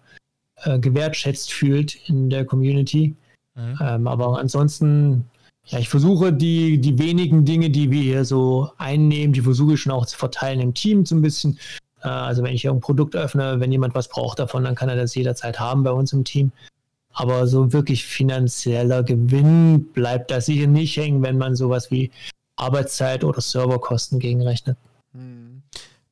[0.69, 3.15] äh, gewertschätzt fühlt in der Community.
[3.56, 3.80] Mhm.
[3.82, 5.26] Ähm, aber ansonsten,
[5.65, 9.82] ja, ich versuche die, die wenigen Dinge, die wir hier so einnehmen, die versuche ich
[9.82, 11.58] schon auch zu verteilen im Team so ein bisschen.
[12.02, 14.97] Äh, also wenn ich ein Produkt öffne, wenn jemand was braucht davon, dann kann er
[14.97, 16.52] das jederzeit haben bei uns im Team.
[17.13, 22.12] Aber so wirklich finanzieller Gewinn bleibt da sicher nicht hängen, wenn man sowas wie
[22.56, 24.78] Arbeitszeit oder Serverkosten gegenrechnet.
[25.13, 25.62] Hm.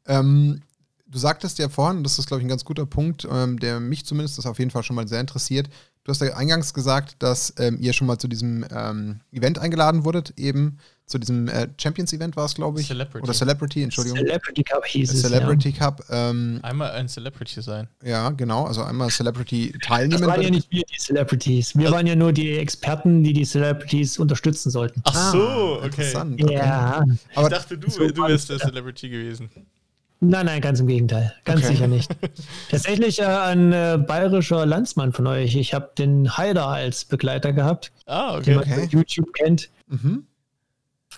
[0.06, 0.62] Ähm,
[1.08, 4.06] du sagtest ja vorhin, das ist, glaube ich, ein ganz guter Punkt, ähm, der mich
[4.06, 5.70] zumindest auf jeden Fall schon mal sehr interessiert.
[6.04, 10.04] Du hast ja eingangs gesagt, dass ähm, ihr schon mal zu diesem ähm, Event eingeladen
[10.04, 12.88] wurdet, eben zu diesem äh, Champions-Event war es, glaube ich.
[12.88, 13.24] Celebrity.
[13.24, 14.18] Oder Celebrity, Entschuldigung.
[14.18, 15.22] Celebrity Cup hieß es.
[15.22, 15.78] Celebrity ja.
[15.78, 16.04] Cup.
[16.10, 17.88] Ähm, einmal ein Celebrity sein.
[18.04, 18.66] Ja, genau.
[18.66, 20.22] Also einmal Celebrity teilnehmen.
[20.22, 21.76] Das waren ja nicht wir, die Celebrities.
[21.76, 25.02] Wir also, waren ja nur die Experten, die die Celebrities unterstützen sollten.
[25.04, 25.86] Ach so, ah, okay.
[25.86, 26.42] Interessant.
[26.42, 26.54] Okay.
[26.56, 27.04] Ja.
[27.36, 29.52] Aber ich dachte, du, du wärst der Celebrity gewesen.
[30.24, 31.34] Nein, nein, ganz im Gegenteil.
[31.46, 31.74] Ganz okay.
[31.74, 32.12] sicher nicht.
[32.70, 35.56] Tatsächlich äh, ein äh, bayerischer Landsmann von euch.
[35.56, 37.92] Ich habe den Haider als Begleiter gehabt.
[38.06, 38.44] Ah, okay.
[38.44, 38.88] Den man okay.
[38.92, 39.70] YouTube kennt.
[39.88, 40.26] Mhm.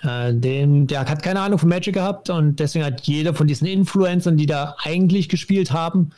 [0.04, 3.68] Äh, den, der hat keine Ahnung von Magic gehabt und deswegen hat jeder von diesen
[3.68, 6.12] Influencern, die da eigentlich gespielt haben,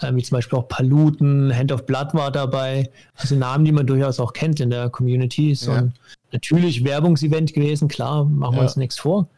[0.00, 3.86] äh, wie zum Beispiel auch Paluten, Hand of Blood war dabei, also Namen, die man
[3.86, 5.54] durchaus auch kennt in der Community.
[5.54, 5.78] So ja.
[5.78, 5.94] ein
[6.32, 8.64] natürlich Werbungsevent gewesen, klar, machen wir ja.
[8.64, 9.28] uns nichts vor.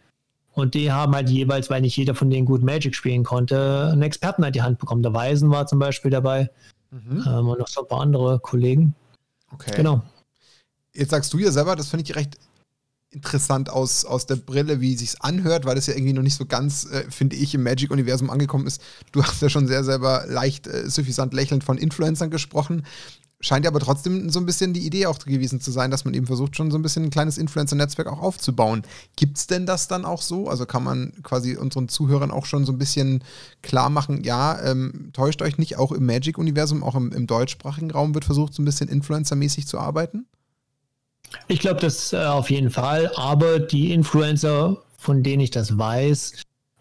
[0.60, 4.02] Und die haben halt jeweils, weil nicht jeder von denen gut Magic spielen konnte, einen
[4.02, 5.02] Experten an die Hand bekommen.
[5.02, 6.50] Der Weisen war zum Beispiel dabei
[6.90, 7.24] mhm.
[7.26, 8.94] ähm, und noch so ein paar andere Kollegen.
[9.52, 9.72] Okay.
[9.76, 10.02] Genau.
[10.92, 12.38] Jetzt sagst du ja selber, das finde ich recht
[13.10, 16.46] interessant aus, aus der Brille, wie sich's anhört, weil das ja irgendwie noch nicht so
[16.46, 18.80] ganz, äh, finde ich, im Magic-Universum angekommen ist.
[19.12, 22.86] Du hast ja schon sehr selber leicht äh, suffisant lächelnd von Influencern gesprochen.
[23.42, 26.12] Scheint ja aber trotzdem so ein bisschen die Idee auch gewesen zu sein, dass man
[26.12, 28.82] eben versucht, schon so ein bisschen ein kleines Influencer-Netzwerk auch aufzubauen.
[29.16, 30.48] Gibt's denn das dann auch so?
[30.48, 33.24] Also kann man quasi unseren Zuhörern auch schon so ein bisschen
[33.62, 38.14] klar machen, ja, ähm, täuscht euch nicht, auch im Magic-Universum, auch im, im deutschsprachigen Raum
[38.14, 40.26] wird versucht, so ein bisschen Influencer-mäßig zu arbeiten?
[41.48, 43.10] Ich glaube, das äh, auf jeden Fall.
[43.16, 46.34] Aber die Influencer, von denen ich das weiß,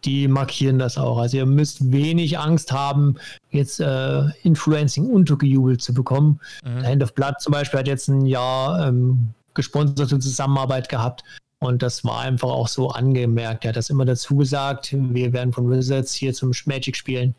[0.05, 1.17] die markieren das auch.
[1.17, 3.15] Also ihr müsst wenig Angst haben,
[3.51, 6.39] jetzt äh, Influencing untergejubelt zu bekommen.
[6.63, 6.85] Mhm.
[6.85, 11.23] Hand of Blood zum Beispiel hat jetzt ein Jahr ähm, gesponserte Zusammenarbeit gehabt.
[11.59, 13.65] Und das war einfach auch so angemerkt.
[13.65, 14.95] Er hat das immer dazu gesagt.
[14.97, 17.35] Wir werden von Wizards hier zum Magic-Spielen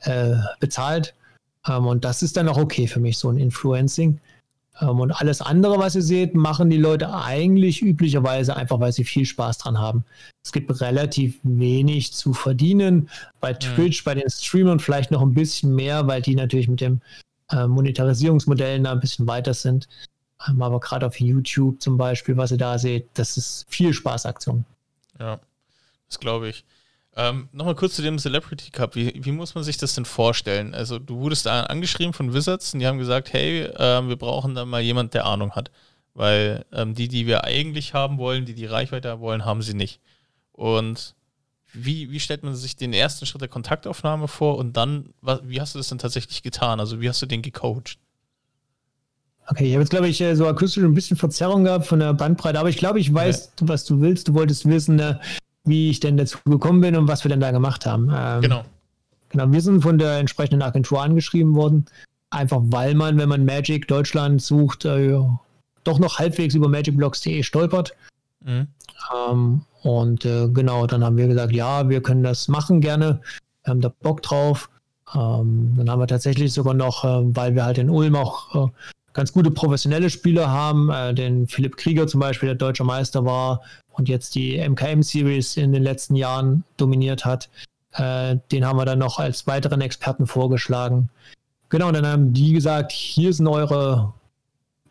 [0.00, 1.14] äh, bezahlt.
[1.66, 4.20] Ähm, und das ist dann auch okay für mich, so ein Influencing.
[4.80, 9.04] Ähm, und alles andere, was ihr seht, machen die Leute eigentlich üblicherweise einfach, weil sie
[9.04, 10.04] viel Spaß dran haben.
[10.42, 13.08] Es gibt relativ wenig zu verdienen.
[13.40, 14.04] Bei Twitch, mhm.
[14.04, 17.00] bei den Streamern vielleicht noch ein bisschen mehr, weil die natürlich mit dem
[17.50, 19.88] äh, Monetarisierungsmodellen da ein bisschen weiter sind.
[20.48, 24.64] Ähm, aber gerade auf YouTube zum Beispiel, was ihr da seht, das ist viel Spaßaktion.
[25.18, 25.38] Ja,
[26.08, 26.64] das glaube ich.
[27.14, 28.94] Ähm, Nochmal kurz zu dem Celebrity Cup.
[28.94, 30.74] Wie, wie, muss man sich das denn vorstellen?
[30.74, 34.54] Also, du wurdest da angeschrieben von Wizards und die haben gesagt: Hey, äh, wir brauchen
[34.54, 35.70] da mal jemand, der Ahnung hat.
[36.14, 39.74] Weil ähm, die, die wir eigentlich haben wollen, die die Reichweite haben wollen, haben sie
[39.74, 40.00] nicht.
[40.52, 41.14] Und
[41.72, 45.60] wie, wie stellt man sich den ersten Schritt der Kontaktaufnahme vor und dann, was, wie
[45.60, 46.80] hast du das denn tatsächlich getan?
[46.80, 47.98] Also, wie hast du den gecoacht?
[49.48, 52.14] Okay, ich habe jetzt, glaube ich, äh, so akustisch ein bisschen Verzerrung gehabt von der
[52.14, 53.68] Bandbreite, aber ich glaube, ich weiß, ja.
[53.68, 54.28] was du willst.
[54.28, 55.16] Du wolltest wissen, äh,
[55.64, 58.10] wie ich denn dazu gekommen bin und was wir denn da gemacht haben.
[58.14, 58.64] Ähm, genau.
[59.30, 61.86] Genau, wir sind von der entsprechenden Agentur angeschrieben worden.
[62.30, 65.18] Einfach weil man, wenn man Magic Deutschland sucht, äh,
[65.84, 67.94] doch noch halbwegs über magicblocks.de stolpert.
[68.44, 68.68] Mhm.
[69.14, 73.20] Ähm, und äh, genau, dann haben wir gesagt, ja, wir können das machen gerne.
[73.64, 74.70] Wir haben da Bock drauf.
[75.14, 78.70] Ähm, dann haben wir tatsächlich sogar noch, äh, weil wir halt in Ulm auch äh,
[79.12, 83.62] ganz gute professionelle Spieler haben, äh, den Philipp Krieger zum Beispiel, der deutscher Meister war
[83.92, 87.48] und jetzt die MKM-Series in den letzten Jahren dominiert hat.
[87.92, 91.10] Äh, den haben wir dann noch als weiteren Experten vorgeschlagen.
[91.68, 94.12] Genau, und dann haben die gesagt, hier sind eure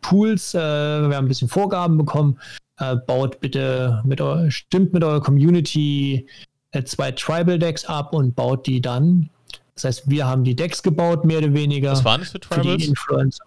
[0.01, 2.39] Pools, äh, wir haben ein bisschen Vorgaben bekommen,
[2.79, 6.27] äh, baut bitte mit stimmt mit eurer Community
[6.71, 9.29] äh, zwei Tribal Decks ab und baut die dann.
[9.75, 11.91] Das heißt, wir haben die Decks gebaut, mehr oder weniger.
[11.91, 12.67] Was waren das für Tribals?
[12.67, 13.43] Für die Influencer.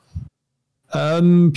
[0.94, 1.52] Ähm,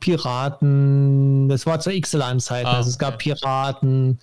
[0.00, 2.66] Piraten, das war zur XLAN-Zeit.
[2.66, 3.34] Ah, also es gab okay.
[3.34, 4.18] Piraten,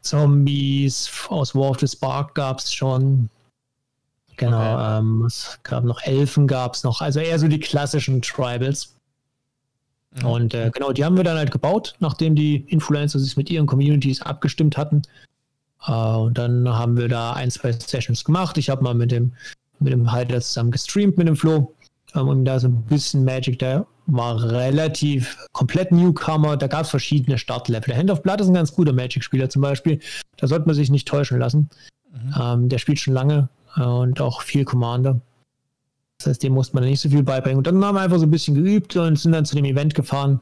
[0.00, 3.28] Zombies, aus War of the Spark gab es schon.
[4.36, 4.98] Genau, okay.
[4.98, 8.94] ähm, es gab noch Elfen, gab es noch, also eher so die klassischen Tribals.
[10.16, 10.26] Mhm.
[10.26, 13.66] Und äh, genau, die haben wir dann halt gebaut, nachdem die Influencer sich mit ihren
[13.66, 15.02] Communities abgestimmt hatten.
[15.86, 18.56] Äh, und dann haben wir da ein, zwei Sessions gemacht.
[18.58, 19.32] Ich habe mal mit dem,
[19.80, 21.74] mit dem Heider zusammen gestreamt, mit dem Flo.
[22.14, 26.56] Ähm, und da so ein bisschen Magic, der war relativ komplett Newcomer.
[26.56, 27.88] Da gab es verschiedene Startlevel.
[27.88, 30.00] Der Hand of Blood ist ein ganz guter Magic-Spieler zum Beispiel.
[30.38, 31.68] Da sollte man sich nicht täuschen lassen.
[32.10, 32.34] Mhm.
[32.40, 35.20] Ähm, der spielt schon lange äh, und auch viel Commander.
[36.18, 37.58] Das heißt, dem musste man nicht so viel beibringen.
[37.58, 39.94] Und dann haben wir einfach so ein bisschen geübt und sind dann zu dem Event
[39.94, 40.40] gefahren.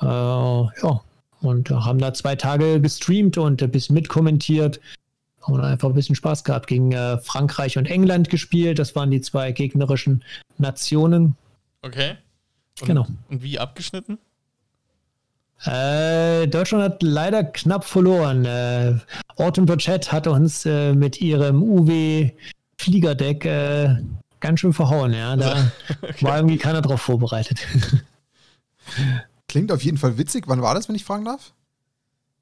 [0.00, 1.00] Äh, ja,
[1.40, 4.80] und haben da zwei Tage gestreamt und ein bisschen mitkommentiert
[5.40, 6.68] und einfach ein bisschen Spaß gehabt.
[6.68, 8.78] Gegen äh, Frankreich und England gespielt.
[8.78, 10.22] Das waren die zwei gegnerischen
[10.56, 11.34] Nationen.
[11.82, 12.16] Okay.
[12.80, 13.06] Und, genau.
[13.28, 14.18] Und wie abgeschnitten?
[15.64, 18.44] Äh, Deutschland hat leider knapp verloren.
[18.44, 18.98] Äh,
[19.36, 23.96] Autumn Chat hat uns äh, mit ihrem UW-Fliegerdeck äh,
[24.40, 25.12] ganz schön verhauen.
[25.12, 25.70] Ja, da
[26.02, 26.24] okay.
[26.24, 27.60] war irgendwie keiner drauf vorbereitet.
[29.48, 30.44] Klingt auf jeden Fall witzig.
[30.48, 31.52] Wann war das, wenn ich fragen darf?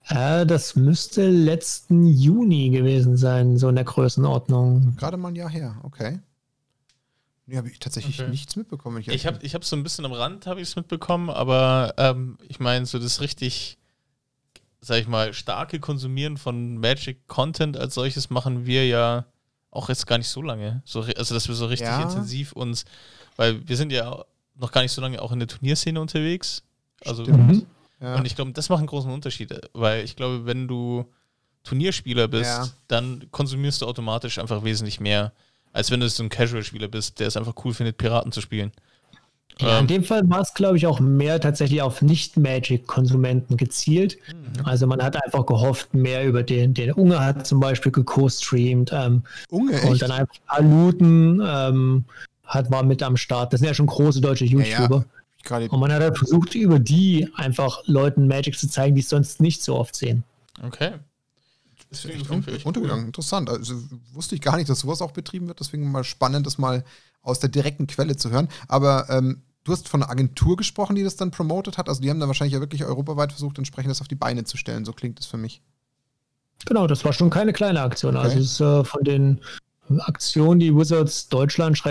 [0.09, 4.77] Äh, das müsste letzten Juni gewesen sein, so in der Größenordnung.
[4.77, 6.21] Also gerade mal ein Jahr her, okay.
[7.51, 8.31] Nee, habe ich tatsächlich okay.
[8.31, 8.99] nichts mitbekommen.
[9.01, 11.95] Ich, ich habe ich hab so ein bisschen am Rand habe ich es mitbekommen, aber
[11.97, 13.77] ähm, ich meine, so das richtig,
[14.81, 19.27] sag ich mal, starke Konsumieren von Magic Content als solches machen wir ja
[19.73, 20.81] auch jetzt gar nicht so lange.
[20.85, 22.01] So, also, dass wir so richtig ja.
[22.01, 22.85] intensiv uns,
[23.35, 26.63] weil wir sind ja noch gar nicht so lange auch in der Turnierszene unterwegs.
[27.05, 27.67] Also, mhm.
[28.01, 28.15] ja.
[28.15, 31.13] und ich glaube, das macht einen großen Unterschied, weil ich glaube, wenn du
[31.65, 32.69] Turnierspieler bist, ja.
[32.87, 35.33] dann konsumierst du automatisch einfach wesentlich mehr
[35.73, 38.73] als wenn du so ein Casual-Spieler bist, der es einfach cool findet, Piraten zu spielen.
[39.61, 44.17] Ja, in ähm, dem Fall war es, glaube ich, auch mehr tatsächlich auf Nicht-Magic-Konsumenten gezielt.
[44.29, 44.65] Mhm.
[44.65, 48.91] Also man hat einfach gehofft, mehr über den, den Unge hat zum Beispiel geco-streamt.
[48.93, 49.85] Ähm, Unge, echt?
[49.85, 52.05] Und dann einfach Aluten ähm,
[52.45, 53.53] hat, war mit am Start.
[53.53, 55.05] Das sind ja schon große deutsche YouTuber.
[55.49, 55.71] Ja, ja.
[55.71, 59.41] Und man hat halt versucht, über die einfach Leuten Magic zu zeigen, die es sonst
[59.41, 60.23] nicht so oft sehen.
[60.63, 60.93] Okay.
[61.91, 63.03] Das ist echt un untergegangen.
[63.03, 63.07] Cool.
[63.07, 63.51] Interessant.
[63.51, 63.75] Also
[64.13, 65.61] wusste ich gar nicht, dass sowas auch betrieben wird.
[65.61, 66.85] Deswegen mal spannend, das mal
[67.23, 68.49] aus der direkten Quelle zu hören.
[68.69, 71.89] Aber ähm, du hast von einer Agentur gesprochen, die das dann promotet hat.
[71.89, 74.57] Also die haben dann wahrscheinlich ja wirklich europaweit versucht, entsprechend das auf die Beine zu
[74.57, 74.85] stellen.
[74.85, 75.63] So klingt es für mich.
[76.67, 78.17] Genau, das war schon keine kleine Aktion.
[78.17, 78.25] Okay.
[78.25, 79.41] Also es ist äh, von den
[79.99, 81.83] Aktionen, die Wizards Deutschland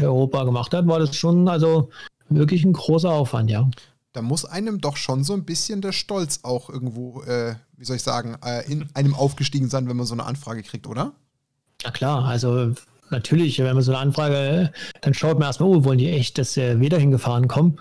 [0.00, 1.88] Europa gemacht hat, war das schon also
[2.28, 3.70] wirklich ein großer Aufwand, ja
[4.16, 7.96] da muss einem doch schon so ein bisschen der Stolz auch irgendwo, äh, wie soll
[7.96, 11.12] ich sagen, äh, in einem aufgestiegen sein, wenn man so eine Anfrage kriegt, oder?
[11.84, 12.72] Na klar, also
[13.10, 16.56] natürlich, wenn man so eine Anfrage, dann schaut man erstmal, oh, wollen die echt, dass
[16.56, 17.78] wir dahin gefahren kommen?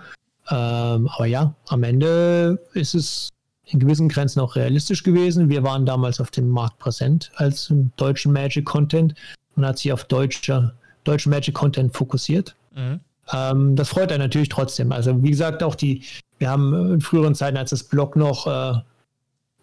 [0.50, 3.30] Ähm, aber ja, am Ende ist es
[3.64, 5.48] in gewissen Grenzen auch realistisch gewesen.
[5.48, 9.16] Wir waren damals auf dem Markt präsent als deutschen Magic Content
[9.56, 10.74] und hat sich auf deutscher,
[11.06, 12.58] deutschen Magic Content fokussiert.
[12.76, 13.00] Mhm.
[13.34, 14.92] Ähm, das freut einen natürlich trotzdem.
[14.92, 16.04] Also wie gesagt, auch die,
[16.38, 18.82] wir haben in früheren Zeiten, als das Blog noch äh,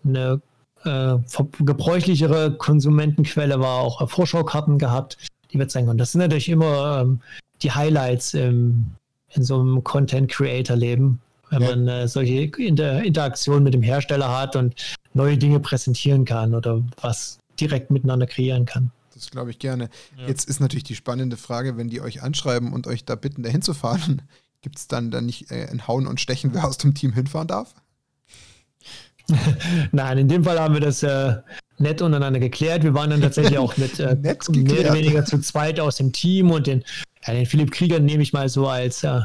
[0.05, 0.41] eine
[0.85, 1.17] äh,
[1.61, 5.17] gebräuchlichere Konsumentenquelle war, auch Vorschaukarten gehabt,
[5.53, 5.99] die wir zeigen konnten.
[5.99, 7.21] Das sind natürlich immer ähm,
[7.63, 8.87] die Highlights im,
[9.31, 11.69] in so einem Content-Creator-Leben, wenn ja.
[11.69, 16.83] man äh, solche Inter Interaktionen mit dem Hersteller hat und neue Dinge präsentieren kann oder
[17.01, 18.91] was direkt miteinander kreieren kann.
[19.15, 19.89] Das glaube ich gerne.
[20.19, 20.27] Ja.
[20.27, 23.63] Jetzt ist natürlich die spannende Frage, wenn die euch anschreiben und euch da bitten, dahin
[23.63, 24.23] zu fahren,
[24.63, 27.49] Gibt es dann, dann nicht äh, ein Hauen und Stechen, wer aus dem Team hinfahren
[27.49, 27.75] darf?
[29.93, 31.37] Nein, in dem Fall haben wir das äh,
[31.79, 32.85] nett untereinander geklärt.
[32.85, 36.51] Wir waren dann tatsächlich auch mit äh, mehr oder weniger zu zweit aus dem Team
[36.51, 36.85] und den,
[37.27, 39.21] ja, den Philipp Krieger nehme ich mal so als äh,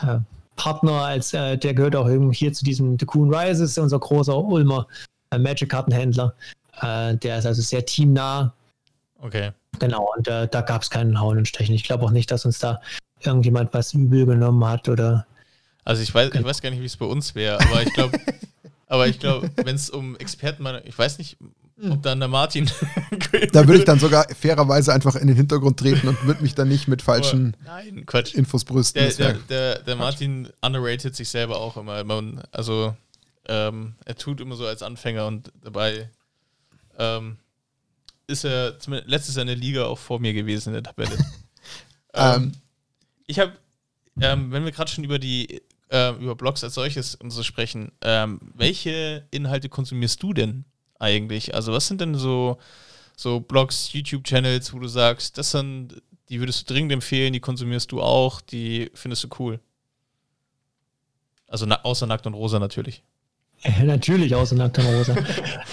[0.00, 0.18] äh
[0.56, 4.86] Partner, als äh, der gehört auch hier zu diesem The Coon Rises, unser großer Ulmer
[5.30, 6.34] äh, Magic-Kartenhändler.
[6.82, 8.54] der ist also sehr teamnah.
[9.18, 9.52] Okay.
[9.78, 11.74] Genau, und äh, da gab es keinen Hauen und Stechen.
[11.74, 12.80] Ich glaube auch nicht, dass uns da
[13.26, 15.26] irgendjemand was übel genommen hat oder.
[15.84, 18.18] Also ich weiß, ich weiß gar nicht, wie es bei uns wäre, aber ich glaube,
[18.86, 21.36] aber ich glaube, wenn es um Experten, ich weiß nicht,
[21.78, 21.92] hm.
[21.92, 22.70] ob dann der Martin.
[23.52, 26.68] da würde ich dann sogar fairerweise einfach in den Hintergrund treten und würde mich dann
[26.68, 28.34] nicht mit falschen Nein, Quatsch.
[28.34, 29.02] Infos brüsten.
[29.02, 32.02] Der, der, der, der Martin underrated sich selber auch immer.
[32.50, 32.96] Also
[33.48, 36.10] ähm, er tut immer so als Anfänger und dabei
[36.98, 37.36] ähm,
[38.26, 41.16] ist er letztes Jahr in der Liga auch vor mir gewesen in der Tabelle.
[42.14, 42.52] ähm, ähm,
[43.26, 43.52] ich habe,
[44.20, 47.92] ähm, wenn wir gerade schon über die äh, über Blogs als solches und so sprechen,
[48.02, 50.64] ähm, welche Inhalte konsumierst du denn
[50.98, 51.54] eigentlich?
[51.54, 52.58] Also was sind denn so,
[53.16, 57.92] so Blogs, YouTube-Channels, wo du sagst, das sind, die würdest du dringend empfehlen, die konsumierst
[57.92, 59.60] du auch, die findest du cool?
[61.48, 63.02] Also na, außer Nackt und Rosa natürlich.
[63.84, 65.16] natürlich, außer Nackt und Rosa.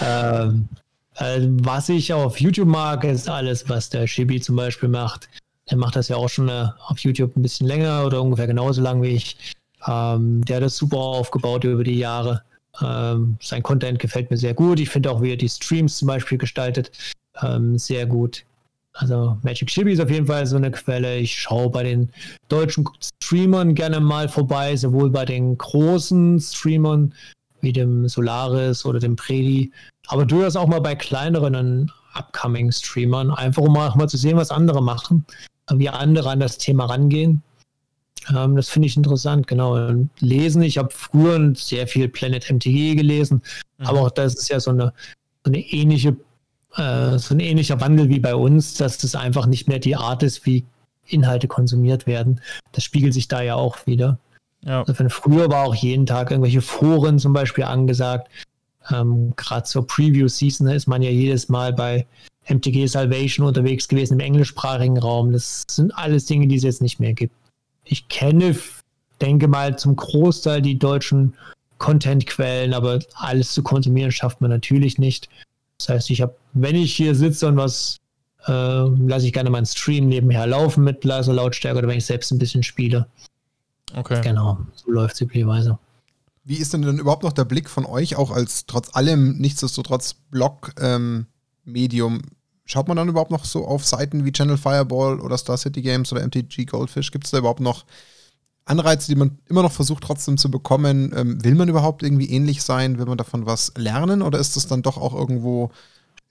[0.00, 0.68] ähm,
[1.16, 5.28] äh, was ich auf YouTube mag, ist alles, was der Shibi zum Beispiel macht.
[5.66, 8.82] Er macht das ja auch schon äh, auf YouTube ein bisschen länger oder ungefähr genauso
[8.82, 9.54] lang wie ich.
[9.86, 12.42] Ähm, der hat das super aufgebaut über die Jahre.
[12.82, 14.80] Ähm, sein Content gefällt mir sehr gut.
[14.80, 16.90] Ich finde auch, wie er die Streams zum Beispiel gestaltet,
[17.42, 18.44] ähm, sehr gut.
[18.94, 21.16] Also Magic Chibi ist auf jeden Fall so eine Quelle.
[21.16, 22.10] Ich schaue bei den
[22.48, 22.88] deutschen
[23.22, 27.12] Streamern gerne mal vorbei, sowohl bei den großen Streamern
[27.64, 29.72] wie dem Solaris oder dem Predi,
[30.06, 34.50] aber durchaus auch mal bei kleineren upcoming Streamern, einfach um mal, mal zu sehen, was
[34.50, 35.24] andere machen,
[35.72, 37.42] wie andere an das Thema rangehen.
[38.34, 39.74] Ähm, das finde ich interessant, genau.
[39.76, 43.42] Und lesen, ich habe früher sehr viel Planet MTG gelesen,
[43.78, 43.86] mhm.
[43.86, 44.92] aber auch das ist ja so eine,
[45.44, 46.16] so eine ähnliche,
[46.76, 50.22] äh, so ein ähnlicher Wandel wie bei uns, dass das einfach nicht mehr die Art
[50.22, 50.64] ist, wie
[51.06, 52.40] Inhalte konsumiert werden.
[52.72, 54.18] Das spiegelt sich da ja auch wieder.
[54.62, 54.82] Ja.
[54.82, 58.30] Also früher war auch jeden Tag irgendwelche Foren zum Beispiel angesagt.
[58.90, 62.06] Ähm, Gerade zur Preview-Season ist man ja jedes Mal bei
[62.48, 65.32] MTG Salvation unterwegs gewesen im englischsprachigen Raum.
[65.32, 67.34] Das sind alles Dinge, die es jetzt nicht mehr gibt
[67.84, 68.56] ich kenne,
[69.20, 71.34] denke mal, zum Großteil die deutschen
[71.78, 75.28] Content-Quellen, aber alles zu konsumieren schafft man natürlich nicht.
[75.78, 77.98] Das heißt, ich habe, wenn ich hier sitze und was,
[78.46, 82.30] äh, lasse ich gerne meinen Stream nebenher laufen mit leiser Lautstärke oder wenn ich selbst
[82.32, 83.06] ein bisschen spiele.
[83.94, 84.20] Okay.
[84.22, 85.78] Genau, so läuft es üblicherweise.
[86.44, 90.14] Wie ist denn denn überhaupt noch der Blick von euch, auch als trotz allem nichtsdestotrotz
[90.30, 92.14] Blog-Medium?
[92.14, 92.22] Ähm,
[92.66, 96.12] schaut man dann überhaupt noch so auf Seiten wie Channel Fireball oder Star City Games
[96.12, 97.10] oder MTG Goldfish?
[97.10, 97.84] Gibt es da überhaupt noch
[98.64, 101.12] Anreize, die man immer noch versucht trotzdem zu bekommen?
[101.14, 102.98] Ähm, will man überhaupt irgendwie ähnlich sein?
[102.98, 104.22] Will man davon was lernen?
[104.22, 105.70] Oder ist das dann doch auch irgendwo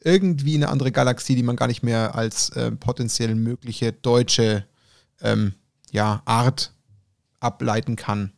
[0.03, 4.65] irgendwie eine andere Galaxie, die man gar nicht mehr als äh, potenziell mögliche deutsche
[5.21, 5.53] ähm,
[5.91, 6.73] ja, Art
[7.39, 8.31] ableiten kann?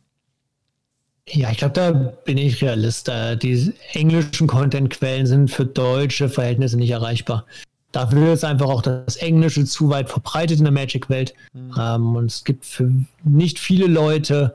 [1.28, 3.08] Ja, ich glaube, da bin ich Realist.
[3.08, 7.46] Äh, die englischen Content-Quellen sind für deutsche Verhältnisse nicht erreichbar.
[7.96, 11.32] Dafür ist einfach auch das Englische zu weit verbreitet in der Magic-Welt.
[11.54, 11.74] Mhm.
[11.80, 12.92] Ähm, und es gibt für
[13.24, 14.54] nicht viele Leute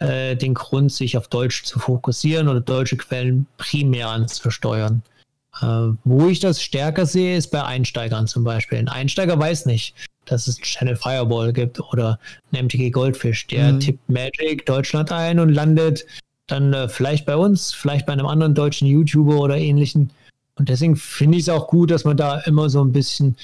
[0.00, 5.02] äh, den Grund, sich auf Deutsch zu fokussieren oder deutsche Quellen primär anzusteuern.
[5.62, 8.78] Äh, wo ich das stärker sehe, ist bei Einsteigern zum Beispiel.
[8.78, 12.18] Ein Einsteiger weiß nicht, dass es Channel Fireball gibt oder
[12.50, 13.46] ein MTG Goldfish.
[13.46, 13.78] Der mhm.
[13.78, 16.04] tippt Magic Deutschland ein und landet
[16.48, 20.10] dann äh, vielleicht bei uns, vielleicht bei einem anderen deutschen YouTuber oder ähnlichen
[20.60, 23.34] und deswegen finde ich es auch gut, dass man da immer so ein bisschen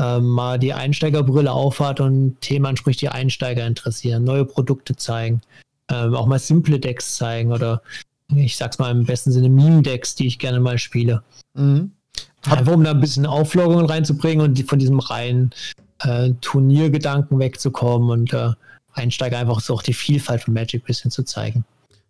[0.00, 5.42] äh, mal die Einsteigerbrille aufhat und Themen anspricht, die Einsteiger interessieren, neue Produkte zeigen,
[5.86, 7.82] äh, auch mal simple Decks zeigen oder
[8.34, 11.22] ich sag's mal im besten Sinne Meme-Decks, die ich gerne mal spiele.
[11.54, 11.92] Mhm.
[12.50, 15.52] Einfach um da ein bisschen Auflockerung reinzubringen und die, von diesem reinen
[16.00, 18.50] äh, Turniergedanken wegzukommen und äh,
[18.92, 21.64] Einsteiger einfach so auch die Vielfalt von Magic ein bisschen zu zeigen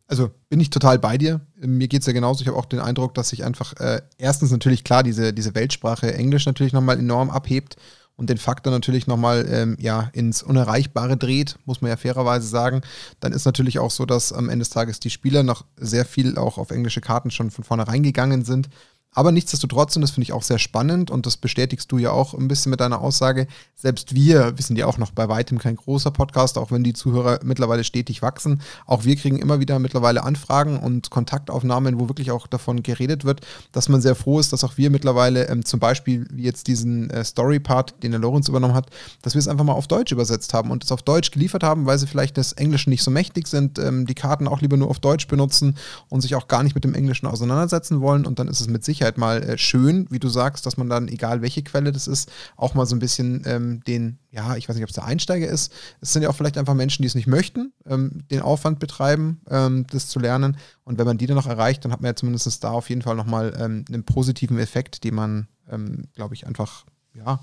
[0.06, 1.40] also bin ich total bei dir.
[1.56, 2.42] Mir geht es ja genauso.
[2.42, 6.14] Ich habe auch den Eindruck, dass sich einfach äh, erstens natürlich klar diese, diese Weltsprache
[6.14, 7.76] Englisch natürlich nochmal enorm abhebt
[8.16, 12.80] und den Faktor natürlich nochmal ähm, ja, ins Unerreichbare dreht, muss man ja fairerweise sagen.
[13.20, 16.38] Dann ist natürlich auch so, dass am Ende des Tages die Spieler noch sehr viel
[16.38, 18.68] auch auf englische Karten schon von vornherein gegangen sind.
[19.16, 22.34] Aber nichtsdestotrotz, und das finde ich auch sehr spannend, und das bestätigst du ja auch
[22.34, 25.76] ein bisschen mit deiner Aussage, selbst wir, wir sind ja auch noch bei weitem kein
[25.76, 28.60] großer Podcast, auch wenn die Zuhörer mittlerweile stetig wachsen.
[28.84, 33.40] Auch wir kriegen immer wieder mittlerweile Anfragen und Kontaktaufnahmen, wo wirklich auch davon geredet wird,
[33.72, 37.24] dass man sehr froh ist, dass auch wir mittlerweile ähm, zum Beispiel jetzt diesen äh,
[37.24, 38.90] Story-Part, den der Lorenz übernommen hat,
[39.22, 41.86] dass wir es einfach mal auf Deutsch übersetzt haben und es auf Deutsch geliefert haben,
[41.86, 44.90] weil sie vielleicht des Englischen nicht so mächtig sind, ähm, die Karten auch lieber nur
[44.90, 45.78] auf Deutsch benutzen
[46.10, 48.26] und sich auch gar nicht mit dem Englischen auseinandersetzen wollen.
[48.26, 50.88] Und dann ist es mit Sicherheit Sicherheit mal äh, schön, wie du sagst, dass man
[50.88, 54.68] dann, egal welche Quelle das ist, auch mal so ein bisschen ähm, den, ja, ich
[54.68, 55.72] weiß nicht, ob es der Einsteiger ist.
[56.00, 59.40] Es sind ja auch vielleicht einfach Menschen, die es nicht möchten, ähm, den Aufwand betreiben,
[59.48, 60.56] ähm, das zu lernen.
[60.84, 63.02] Und wenn man die dann noch erreicht, dann hat man ja zumindest da auf jeden
[63.02, 66.84] Fall nochmal ähm, einen positiven Effekt, den man, ähm, glaube ich, einfach,
[67.14, 67.40] ja,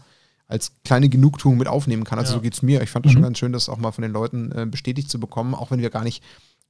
[0.48, 2.20] als kleine Genugtuung mit aufnehmen kann.
[2.20, 2.38] Also Ja.
[2.38, 2.82] so geht es mir.
[2.82, 3.26] Ich fand das schon Mhm.
[3.26, 5.90] ganz schön, das auch mal von den Leuten äh, bestätigt zu bekommen, auch wenn wir
[5.90, 6.22] gar nicht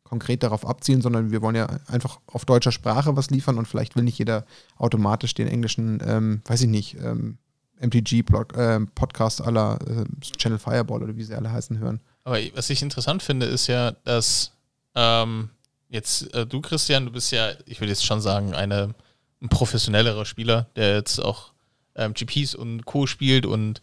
[0.04, 3.96] konkret darauf abzielen, sondern wir wollen ja einfach auf deutscher Sprache was liefern und vielleicht
[3.96, 4.46] will nicht jeder
[4.78, 7.38] automatisch den englischen, ähm, weiß ich nicht, ähm,
[7.80, 10.06] MTG-Podcast aller äh,
[10.38, 12.00] Channel Fireball oder wie sie alle heißen hören.
[12.24, 14.52] Aber was ich interessant finde, ist ja, dass
[14.96, 15.50] ähm,
[15.90, 18.94] jetzt äh, du, Christian, du bist ja, ich würde jetzt schon sagen, eine,
[19.42, 21.52] ein professionellerer Spieler, der jetzt auch
[21.96, 23.08] ähm, GPs und Co.
[23.08, 23.82] spielt und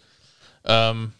[0.64, 1.12] ähm,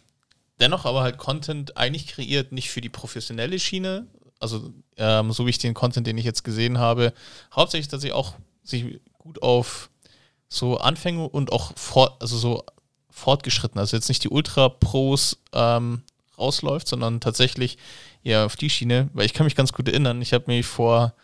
[0.61, 4.07] dennoch aber halt Content eigentlich kreiert, nicht für die professionelle Schiene,
[4.41, 7.13] also ähm, so wie ich den Content, den ich jetzt gesehen habe,
[7.55, 8.35] hauptsächlich, dass sie auch
[8.65, 9.91] sich gut auf
[10.49, 12.65] so Anfänge und auch fort, also so
[13.11, 16.03] fortgeschritten, also jetzt nicht die Ultra-Pros ähm,
[16.39, 17.79] rausläuft, sondern tatsächlich
[18.23, 21.15] ja auf die Schiene, weil ich kann mich ganz gut erinnern, ich habe mich vor,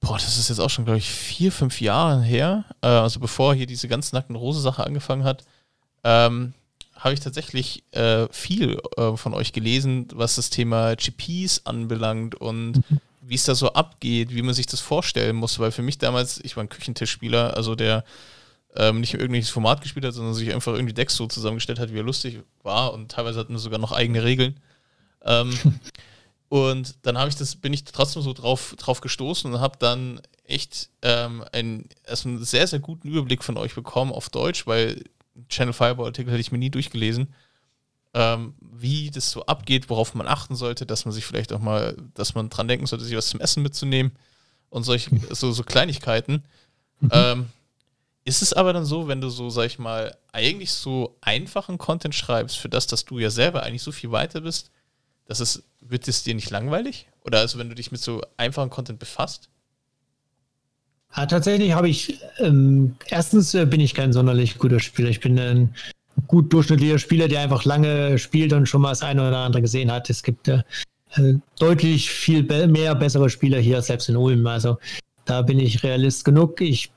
[0.00, 3.54] boah, das ist jetzt auch schon, glaube ich, vier, fünf Jahren her, äh, also bevor
[3.54, 5.44] hier diese ganz nackten Rose-Sache angefangen hat,
[6.04, 6.54] ähm,
[6.96, 12.82] habe ich tatsächlich äh, viel äh, von euch gelesen, was das Thema GPs anbelangt und
[13.20, 16.40] wie es da so abgeht, wie man sich das vorstellen muss, weil für mich damals,
[16.42, 18.04] ich war ein Küchentischspieler, also der
[18.76, 21.98] ähm, nicht irgendwelches Format gespielt hat, sondern sich einfach irgendwie Decks so zusammengestellt hat, wie
[21.98, 24.60] er lustig war und teilweise hatten wir sogar noch eigene Regeln.
[25.24, 25.52] Ähm,
[26.48, 30.20] und dann habe ich das, bin ich trotzdem so drauf, drauf gestoßen und habe dann
[30.44, 35.02] echt ähm, einen, also einen sehr, sehr guten Überblick von euch bekommen auf Deutsch, weil
[35.48, 37.34] Channel Fireball-Artikel hätte ich mir nie durchgelesen,
[38.14, 41.96] ähm, wie das so abgeht, worauf man achten sollte, dass man sich vielleicht auch mal,
[42.14, 44.12] dass man dran denken sollte, sich was zum Essen mitzunehmen
[44.70, 46.44] und solche, so, so Kleinigkeiten.
[47.10, 47.46] Ähm,
[48.24, 52.14] ist es aber dann so, wenn du so, sag ich mal, eigentlich so einfachen Content
[52.14, 54.70] schreibst, für das, dass du ja selber eigentlich so viel weiter bist,
[55.26, 57.08] dass es, wird es dir nicht langweilig?
[57.22, 59.48] Oder also wenn du dich mit so einfachen Content befasst?
[61.16, 65.08] Ja, tatsächlich habe ich, ähm, erstens äh, bin ich kein sonderlich guter Spieler.
[65.08, 65.74] Ich bin ein
[66.26, 69.90] gut durchschnittlicher Spieler, der einfach lange spielt und schon mal das eine oder andere gesehen
[69.90, 70.10] hat.
[70.10, 70.62] Es gibt äh,
[71.14, 74.46] äh, deutlich viel be mehr bessere Spieler hier, selbst in Ulm.
[74.46, 74.76] Also
[75.24, 76.60] da bin ich Realist genug.
[76.60, 76.90] Ich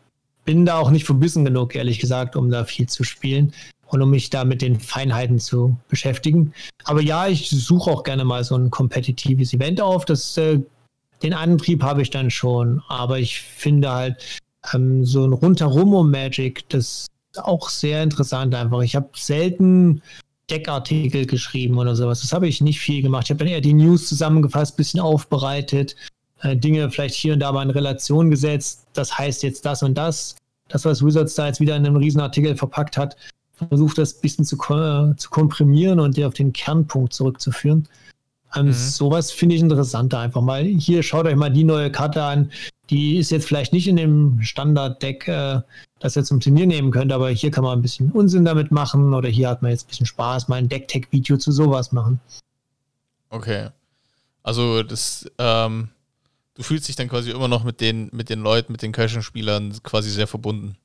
[0.44, 3.54] bin da auch nicht verbissen genug, ehrlich gesagt, um da viel zu spielen
[3.88, 6.54] und um mich da mit den Feinheiten zu beschäftigen.
[6.84, 10.04] Aber ja, ich suche auch gerne mal so ein kompetitives Event auf.
[10.04, 10.60] Das äh,
[11.22, 14.40] den Antrieb habe ich dann schon, aber ich finde halt
[14.74, 18.82] ähm, so ein rundherum um Magic, das ist auch sehr interessant einfach.
[18.82, 20.02] Ich habe selten
[20.50, 22.22] Deckartikel geschrieben oder sowas.
[22.22, 23.26] Das habe ich nicht viel gemacht.
[23.26, 25.96] Ich habe dann eher die News zusammengefasst, bisschen aufbereitet,
[26.42, 28.88] äh, Dinge vielleicht hier und da mal in Relation gesetzt.
[28.94, 30.36] Das heißt jetzt das und das.
[30.68, 33.18] Das, was Wizards da jetzt wieder in einem Riesenartikel verpackt hat,
[33.68, 37.88] versucht das ein bisschen zu, ko zu komprimieren und dir auf den Kernpunkt zurückzuführen.
[38.56, 38.74] Ähm, Mhm.
[38.74, 40.64] Sowas finde ich interessanter einfach mal.
[40.64, 42.52] Hier schaut euch mal die neue Karte an.
[42.90, 45.62] Die ist jetzt vielleicht nicht in dem Standard-Deck, äh,
[46.00, 49.14] das ihr zum Turnier nehmen könnt, aber hier kann man ein bisschen Unsinn damit machen
[49.14, 52.20] oder hier hat man jetzt ein bisschen Spaß, mal ein Deck-Tech-Video zu sowas machen.
[53.30, 53.70] Okay.
[54.42, 55.90] Also das, ähm,
[56.56, 59.84] du fühlst dich dann quasi immer noch mit den, mit den Leuten, mit den Casual-Spielern
[59.84, 60.76] quasi sehr verbunden.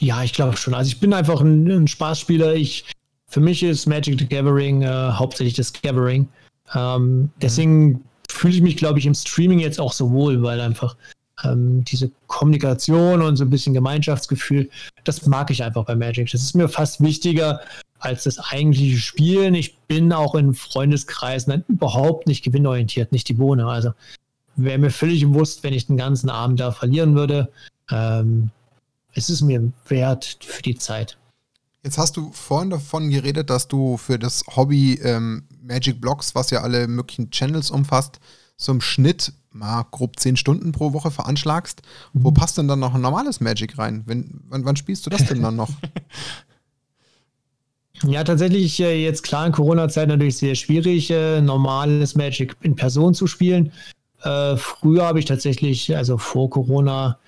[0.00, 0.74] Ja, ich glaube schon.
[0.74, 2.54] Also ich bin einfach ein, ein Spaßspieler.
[2.54, 2.86] Ich,
[3.28, 6.26] für mich ist Magic the Gathering äh, hauptsächlich das Gathering.
[6.74, 10.96] Ähm, deswegen fühle ich mich, glaube ich, im Streaming jetzt auch so wohl, weil einfach
[11.44, 14.70] ähm, diese Kommunikation und so ein bisschen Gemeinschaftsgefühl,
[15.04, 16.30] das mag ich einfach bei Magic.
[16.30, 17.60] Das ist mir fast wichtiger
[17.98, 19.54] als das eigentliche Spielen.
[19.54, 23.66] Ich bin auch in Freundeskreisen überhaupt nicht gewinnorientiert, nicht die Bohne.
[23.66, 23.92] Also
[24.56, 27.48] wäre mir völlig bewusst, wenn ich den ganzen Abend da verlieren würde.
[27.90, 28.50] Ähm,
[29.14, 31.16] es ist mir wert für die Zeit.
[31.84, 36.50] Jetzt hast du vorhin davon geredet, dass du für das Hobby ähm, Magic Blocks, was
[36.50, 38.20] ja alle möglichen Channels umfasst,
[38.56, 41.82] so im Schnitt mal grob 10 Stunden pro Woche veranschlagst.
[42.12, 42.34] Wo Mhm.
[42.34, 44.04] passt denn dann noch ein normales Magic rein?
[44.06, 45.70] Wenn, wann, wann spielst du das denn dann noch?
[48.04, 53.14] Ja, tatsächlich äh, jetzt klar in Corona-Zeit natürlich sehr schwierig, äh, normales Magic in Person
[53.14, 53.70] zu spielen.
[54.22, 57.18] Äh, früher habe ich tatsächlich, also vor Corona,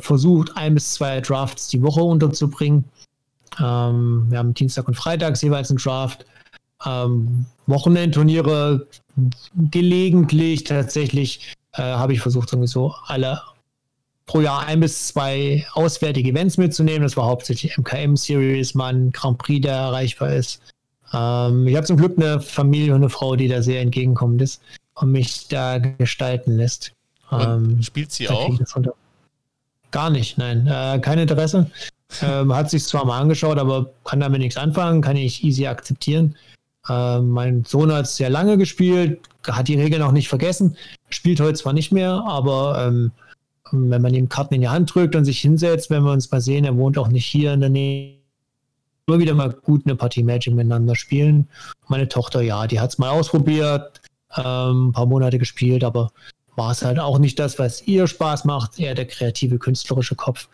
[0.00, 2.84] versucht, ein bis zwei Drafts die Woche unterzubringen.
[3.60, 6.24] Ähm, wir haben Dienstag und Freitags jeweils einen Draft.
[6.84, 8.86] Ähm, Wochenendturniere
[9.70, 13.40] gelegentlich tatsächlich äh, habe ich versucht, irgendwie so alle
[14.26, 17.02] pro Jahr ein bis zwei auswärtige Events mitzunehmen.
[17.02, 20.60] Das war hauptsächlich MKM-Series, mal ein Grand Prix, der erreichbar ist.
[21.12, 24.62] Ähm, ich habe zum Glück eine Familie und eine Frau, die da sehr entgegenkommend ist
[24.94, 26.92] und mich da gestalten lässt.
[27.32, 28.58] Ähm, spielt sie auch?
[29.90, 30.66] Gar nicht, nein.
[30.66, 31.70] Äh, kein Interesse.
[32.22, 36.36] Ähm, hat sich zwar mal angeschaut, aber kann damit nichts anfangen, kann ich easy akzeptieren.
[36.88, 40.76] Ähm, mein Sohn hat sehr lange gespielt, hat die Regeln auch nicht vergessen,
[41.10, 43.12] spielt heute zwar nicht mehr, aber ähm,
[43.72, 46.40] wenn man ihm Karten in die Hand drückt und sich hinsetzt, wenn wir uns mal
[46.40, 48.18] sehen, er wohnt auch nicht hier in der Nähe
[49.06, 51.48] immer wieder mal gut eine Partie Magic miteinander spielen.
[51.88, 54.02] Meine Tochter, ja, die hat es mal ausprobiert,
[54.36, 56.10] ähm, ein paar Monate gespielt, aber
[56.56, 60.48] war es halt auch nicht das, was ihr Spaß macht, eher der kreative, künstlerische Kopf.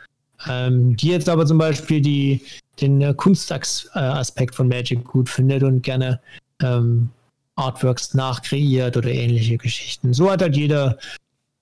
[0.49, 2.41] Ähm, die jetzt aber zum Beispiel die,
[2.81, 6.21] den äh, Kunstaspekt von Magic gut findet und gerne
[6.63, 7.09] ähm,
[7.57, 10.13] Artworks nachkreiert oder ähnliche Geschichten.
[10.13, 10.99] So hat halt jeder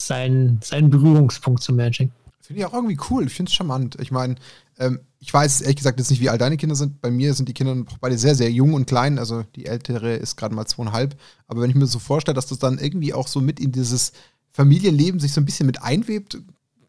[0.01, 2.11] seinen, seinen Berührungspunkt zu Magic.
[2.41, 3.27] Finde ich auch irgendwie cool.
[3.27, 3.97] Ich finde es charmant.
[4.01, 4.35] Ich meine,
[4.79, 7.01] ähm, ich weiß ehrlich gesagt jetzt nicht, wie alt deine Kinder sind.
[7.01, 9.19] Bei mir sind die Kinder beide sehr, sehr jung und klein.
[9.19, 11.17] Also die ältere ist gerade mal zweieinhalb.
[11.47, 14.13] Aber wenn ich mir so vorstelle, dass das dann irgendwie auch so mit in dieses
[14.51, 16.39] Familienleben sich so ein bisschen mit einwebt,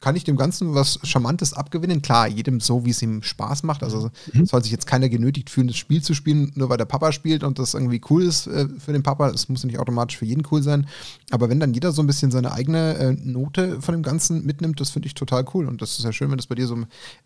[0.03, 2.01] kann ich dem Ganzen was Charmantes abgewinnen.
[2.01, 3.83] Klar, jedem so, wie es ihm Spaß macht.
[3.83, 4.45] Also mhm.
[4.45, 7.41] soll sich jetzt keiner genötigt fühlen, das Spiel zu spielen, nur weil der Papa spielt
[7.41, 9.29] und das irgendwie cool ist äh, für den Papa.
[9.29, 10.87] Es muss nicht automatisch für jeden cool sein.
[11.31, 14.81] Aber wenn dann jeder so ein bisschen seine eigene äh, Note von dem Ganzen mitnimmt,
[14.81, 15.69] das finde ich total cool.
[15.69, 16.77] Und das ist ja schön, wenn das bei dir so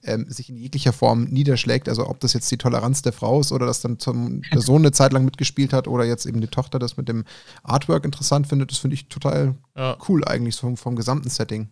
[0.03, 1.89] ähm, sich in jeglicher Form niederschlägt.
[1.89, 4.83] Also ob das jetzt die Toleranz der Frau ist oder dass dann zum, der Sohn
[4.83, 7.23] eine Zeit lang mitgespielt hat oder jetzt eben die Tochter das mit dem
[7.63, 9.97] Artwork interessant findet, das finde ich total ja.
[10.07, 11.69] cool eigentlich so vom, vom gesamten Setting.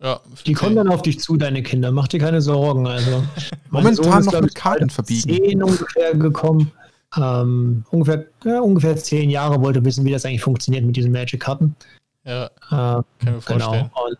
[0.00, 1.90] Ja, die kommen dann auf dich zu, deine Kinder.
[1.90, 2.86] Mach dir keine Sorgen.
[2.86, 3.24] Also,
[3.70, 5.28] Momentan noch mit Karten verbiegen.
[5.28, 6.70] Zehn ungefähr gekommen.
[7.16, 11.74] Ähm, ungefähr, ja, ungefähr zehn Jahre wollte wissen, wie das eigentlich funktioniert mit diesen Magic-Karten.
[12.24, 13.90] Ja, äh, kann mir vorstellen.
[13.94, 14.06] Genau.
[14.06, 14.18] Und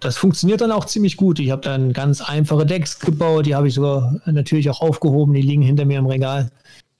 [0.00, 1.38] das funktioniert dann auch ziemlich gut.
[1.38, 5.42] Ich habe dann ganz einfache Decks gebaut, die habe ich sogar natürlich auch aufgehoben, die
[5.42, 6.50] liegen hinter mir im Regal.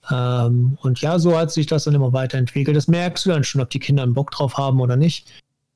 [0.09, 2.75] Ähm, und ja, so hat sich das dann immer weiterentwickelt.
[2.75, 5.27] Das merkst du dann schon, ob die Kinder einen Bock drauf haben oder nicht.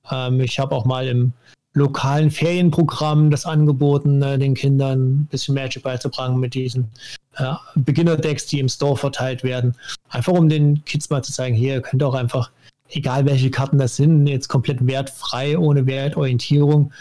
[0.10, 1.34] Ähm, ich habe auch mal im
[1.74, 6.92] lokalen Ferienprogrammen das angeboten, äh, den Kindern ein bisschen Magic beizubringen mit diesen
[7.38, 9.76] äh, Beginner-Decks, die im Store verteilt werden.
[10.10, 12.52] Einfach um den Kids mal zu zeigen, hier, ihr könnt auch einfach,
[12.90, 16.92] egal welche Karten das sind, jetzt komplett wertfrei, ohne Wertorientierung,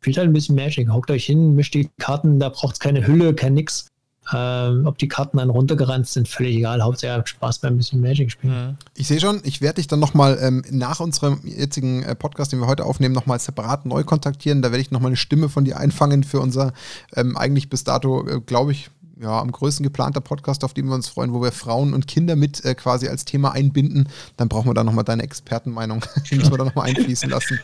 [0.00, 0.88] spielt halt ein bisschen Magic.
[0.88, 3.88] Hockt euch hin, mischt die Karten, da braucht es keine Hülle, kein nix.
[4.34, 6.82] Ähm, ob die Karten dann runtergerannt sind, völlig egal.
[6.82, 8.68] Hauptsache, Spaß beim bisschen Magic spielen.
[8.68, 8.76] Mhm.
[8.94, 12.60] Ich sehe schon, ich werde dich dann nochmal ähm, nach unserem jetzigen äh, Podcast, den
[12.60, 14.62] wir heute aufnehmen, nochmal separat neu kontaktieren.
[14.62, 16.72] Da werde ich nochmal eine Stimme von dir einfangen für unser
[17.14, 20.94] ähm, eigentlich bis dato, äh, glaube ich, ja, am größten geplanter Podcast, auf den wir
[20.94, 24.08] uns freuen, wo wir Frauen und Kinder mit äh, quasi als Thema einbinden.
[24.36, 26.04] Dann brauchen wir da nochmal deine Expertenmeinung.
[26.30, 27.58] Die müssen wir da nochmal einfließen lassen.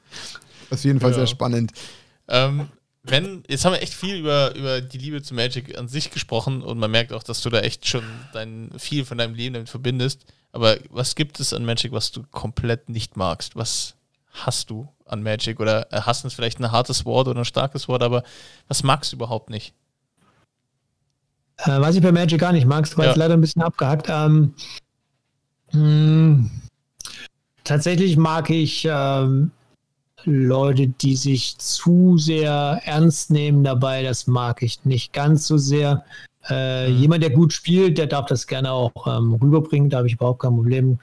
[0.70, 1.16] Auf jeden Fall ja.
[1.16, 1.72] sehr spannend.
[2.28, 2.68] Ähm,
[3.02, 6.62] wenn, jetzt haben wir echt viel über, über die Liebe zu Magic an sich gesprochen
[6.62, 9.70] und man merkt auch, dass du da echt schon dein, viel von deinem Leben damit
[9.70, 10.24] verbindest.
[10.52, 13.56] Aber was gibt es an Magic, was du komplett nicht magst?
[13.56, 13.94] Was
[14.32, 15.60] hast du an Magic?
[15.60, 18.22] Oder äh, hast du vielleicht ein hartes Wort oder ein starkes Wort, aber
[18.68, 19.72] was magst du überhaupt nicht?
[21.56, 23.10] Äh, was ich bei Magic gar nicht mag, war ja.
[23.10, 24.08] jetzt leider ein bisschen abgehackt.
[24.10, 24.54] Ähm,
[25.72, 26.50] mh, hm,
[27.64, 29.52] tatsächlich mag ich ähm,
[30.24, 36.04] Leute, die sich zu sehr ernst nehmen dabei, das mag ich nicht ganz so sehr.
[36.48, 36.98] Äh, mhm.
[36.98, 39.90] Jemand, der gut spielt, der darf das gerne auch ähm, rüberbringen.
[39.90, 40.98] Da habe ich überhaupt kein Problem,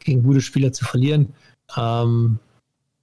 [0.00, 1.32] gegen gute Spieler zu verlieren.
[1.76, 2.38] Ähm,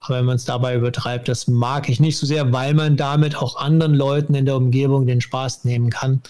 [0.00, 3.36] aber wenn man es dabei übertreibt, das mag ich nicht so sehr, weil man damit
[3.36, 6.22] auch anderen Leuten in der Umgebung den Spaß nehmen kann.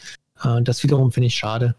[0.43, 1.75] Äh, das wiederum finde ich schade.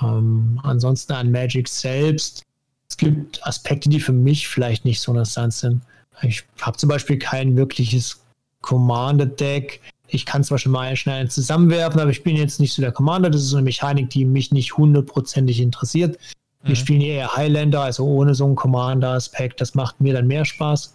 [0.00, 2.42] Ähm, ansonsten an Magic selbst,
[2.88, 5.82] es gibt Aspekte, die für mich vielleicht nicht so interessant sind.
[6.22, 8.20] Ich habe zum Beispiel kein wirkliches
[8.60, 9.80] Commander-Deck.
[10.08, 13.30] Ich kann zwar schon mal schnell zusammenwerfen, aber ich bin jetzt nicht so der Commander.
[13.30, 16.18] Das ist so eine Mechanik, die mich nicht hundertprozentig interessiert.
[16.62, 16.76] Wir mhm.
[16.76, 19.60] spielen eher Highlander, also ohne so einen Commander-Aspekt.
[19.60, 20.94] Das macht mir dann mehr Spaß.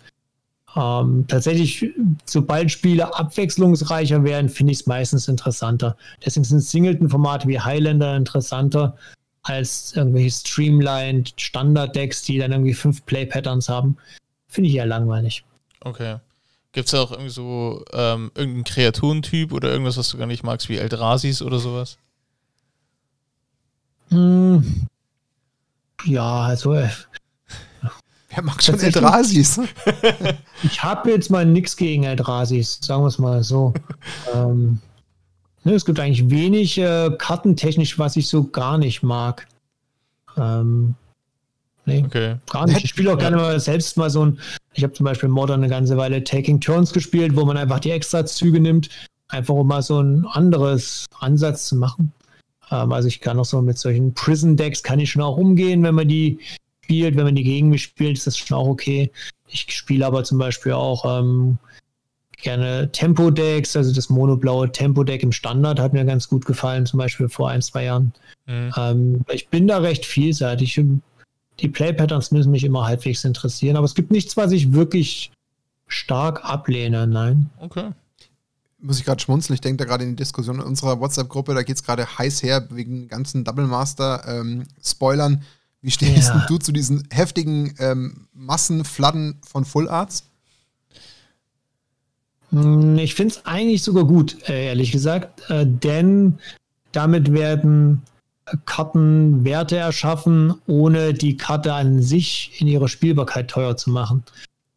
[0.75, 1.91] Ähm, tatsächlich,
[2.25, 5.97] sobald Spiele abwechslungsreicher werden, finde ich es meistens interessanter.
[6.23, 8.95] Deswegen sind Singleton-Formate wie Highlander interessanter
[9.43, 13.97] als irgendwelche Streamlined Standard-Decks, die dann irgendwie fünf Play-Patterns haben.
[14.47, 15.43] Finde ich eher langweilig.
[15.81, 16.17] Okay.
[16.71, 20.69] Gibt es auch irgendwie so ähm, irgendeinen Kreaturentyp oder irgendwas, was du gar nicht magst,
[20.69, 21.97] wie Eldrasis oder sowas?
[24.09, 24.87] Hm.
[26.05, 26.73] Ja, also.
[26.73, 26.89] Äh,
[28.29, 29.59] Wer mag schon Eldrasis?
[30.63, 33.73] ich habe jetzt mal nichts gegen Eldrasis, sagen wir es mal so.
[34.35, 34.79] ähm,
[35.63, 39.47] ne, es gibt eigentlich wenig äh, kartentechnisch, was ich so gar nicht mag.
[40.37, 40.95] Ähm,
[41.87, 42.35] Nee, okay.
[42.51, 42.83] gar nicht.
[42.83, 44.39] Ich spiele auch gerne mal selbst mal so ein.
[44.73, 47.91] Ich habe zum Beispiel Modern eine ganze Weile Taking Turns gespielt, wo man einfach die
[47.91, 48.89] Extra-Züge nimmt,
[49.29, 52.11] einfach um mal so ein anderes Ansatz zu machen.
[52.71, 55.95] Ähm, also ich kann auch so mit solchen Prison-Decks kann ich schon auch umgehen, wenn
[55.95, 56.39] man die
[56.83, 57.15] spielt.
[57.15, 59.09] Wenn man die gegen mich spielt, ist das schon auch okay.
[59.47, 61.57] Ich spiele aber zum Beispiel auch ähm,
[62.41, 67.29] gerne Tempo-Decks, also das monoblaue Tempo-Deck im Standard hat mir ganz gut gefallen, zum Beispiel
[67.29, 68.11] vor ein, zwei Jahren.
[68.45, 68.73] Mhm.
[68.75, 70.77] Ähm, ich bin da recht vielseitig
[71.59, 75.31] die Play-Patterns müssen mich immer halbwegs interessieren, aber es gibt nichts, was ich wirklich
[75.87, 77.49] stark ablehne, nein.
[77.59, 77.91] Okay.
[78.79, 79.55] muss ich gerade schmunzeln.
[79.55, 82.43] Ich denke da gerade in die Diskussion in unserer WhatsApp-Gruppe, da geht es gerade heiß
[82.43, 85.33] her wegen ganzen Double Master-Spoilern.
[85.33, 85.41] Ähm,
[85.81, 86.45] Wie stehst ja.
[86.47, 90.25] du zu diesen heftigen ähm, Massenfladden von Full Arts?
[92.51, 96.39] Hm, ich finde es eigentlich sogar gut, äh, ehrlich gesagt, äh, denn
[96.91, 98.03] damit werden
[98.65, 104.23] Karten Werte erschaffen, ohne die Karte an sich in ihrer Spielbarkeit teuer zu machen.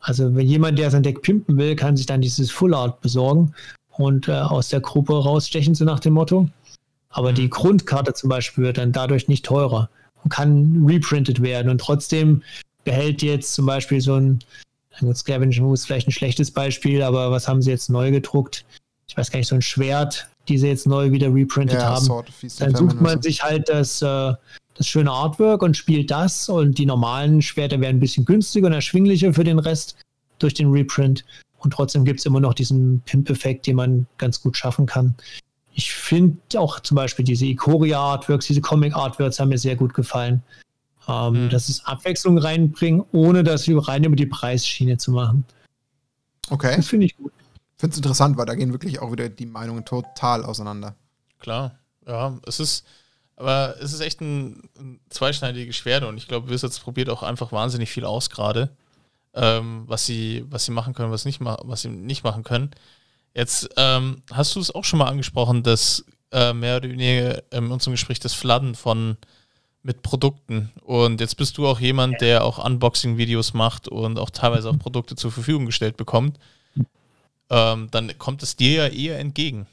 [0.01, 3.55] Also wenn jemand, der sein Deck pimpen will, kann sich dann dieses Full Art besorgen
[3.91, 6.49] und äh, aus der Gruppe rausstechen, so nach dem Motto.
[7.11, 7.51] Aber die mhm.
[7.51, 9.91] Grundkarte zum Beispiel wird dann dadurch nicht teurer
[10.25, 11.71] und kann reprintet werden.
[11.71, 12.43] Und trotzdem
[12.85, 14.39] behält jetzt zum Beispiel so ein,
[15.01, 18.65] ein Scavenging ist vielleicht ein schlechtes Beispiel, aber was haben sie jetzt neu gedruckt?
[19.07, 22.25] Ich weiß gar nicht, so ein Schwert, die sie jetzt neu wieder reprintet ja, haben.
[22.59, 24.33] Dann sucht man sich halt das, äh,
[24.75, 28.73] das schöne Artwork und spielt das und die normalen Schwerter werden ein bisschen günstiger und
[28.73, 29.97] erschwinglicher für den Rest
[30.39, 31.25] durch den Reprint.
[31.59, 35.15] Und trotzdem gibt es immer noch diesen Pimp-Effekt, den man ganz gut schaffen kann.
[35.75, 40.43] Ich finde auch zum Beispiel diese Ikoria-Artworks, diese Comic-Artworks haben mir sehr gut gefallen.
[41.09, 41.51] Ähm, mhm.
[41.51, 45.45] Dass es Abwechslung reinbringen, ohne das rein über die Preisschiene zu machen.
[46.51, 46.77] Okay.
[46.77, 47.33] Das finde ich gut.
[47.81, 50.97] Ich finde es interessant, weil da gehen wirklich auch wieder die Meinungen total auseinander.
[51.39, 52.85] Klar, ja, es ist,
[53.37, 57.53] aber es ist echt ein, ein zweischneidiges Schwert und ich glaube, Wizards probiert auch einfach
[57.53, 58.71] wahnsinnig viel aus gerade
[59.35, 62.71] ähm, was sie, was sie machen können, was nicht was sie nicht machen können.
[63.35, 67.71] Jetzt ähm, hast du es auch schon mal angesprochen, dass äh, mehr oder weniger in
[67.71, 69.17] unserem Gespräch das Fladden von
[69.83, 70.71] mit Produkten.
[70.83, 75.17] Und jetzt bist du auch jemand, der auch Unboxing-Videos macht und auch teilweise auch Produkte
[75.17, 76.39] zur Verfügung gestellt bekommt.
[77.51, 79.67] Ähm, dann kommt es dir ja eher entgegen.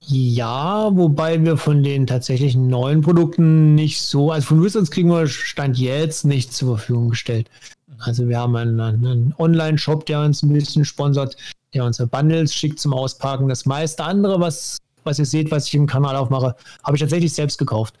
[0.00, 5.26] Ja, wobei wir von den tatsächlichen neuen Produkten nicht so, also von Wizards kriegen wir
[5.26, 7.50] Stand jetzt nicht zur Verfügung gestellt.
[7.98, 11.36] Also wir haben einen, einen Online-Shop, der uns ein bisschen sponsert,
[11.74, 13.48] der uns Bundles schickt zum Auspacken.
[13.48, 16.54] Das meiste andere, was, was ihr seht, was ich im Kanal aufmache,
[16.84, 17.94] habe ich tatsächlich selbst gekauft.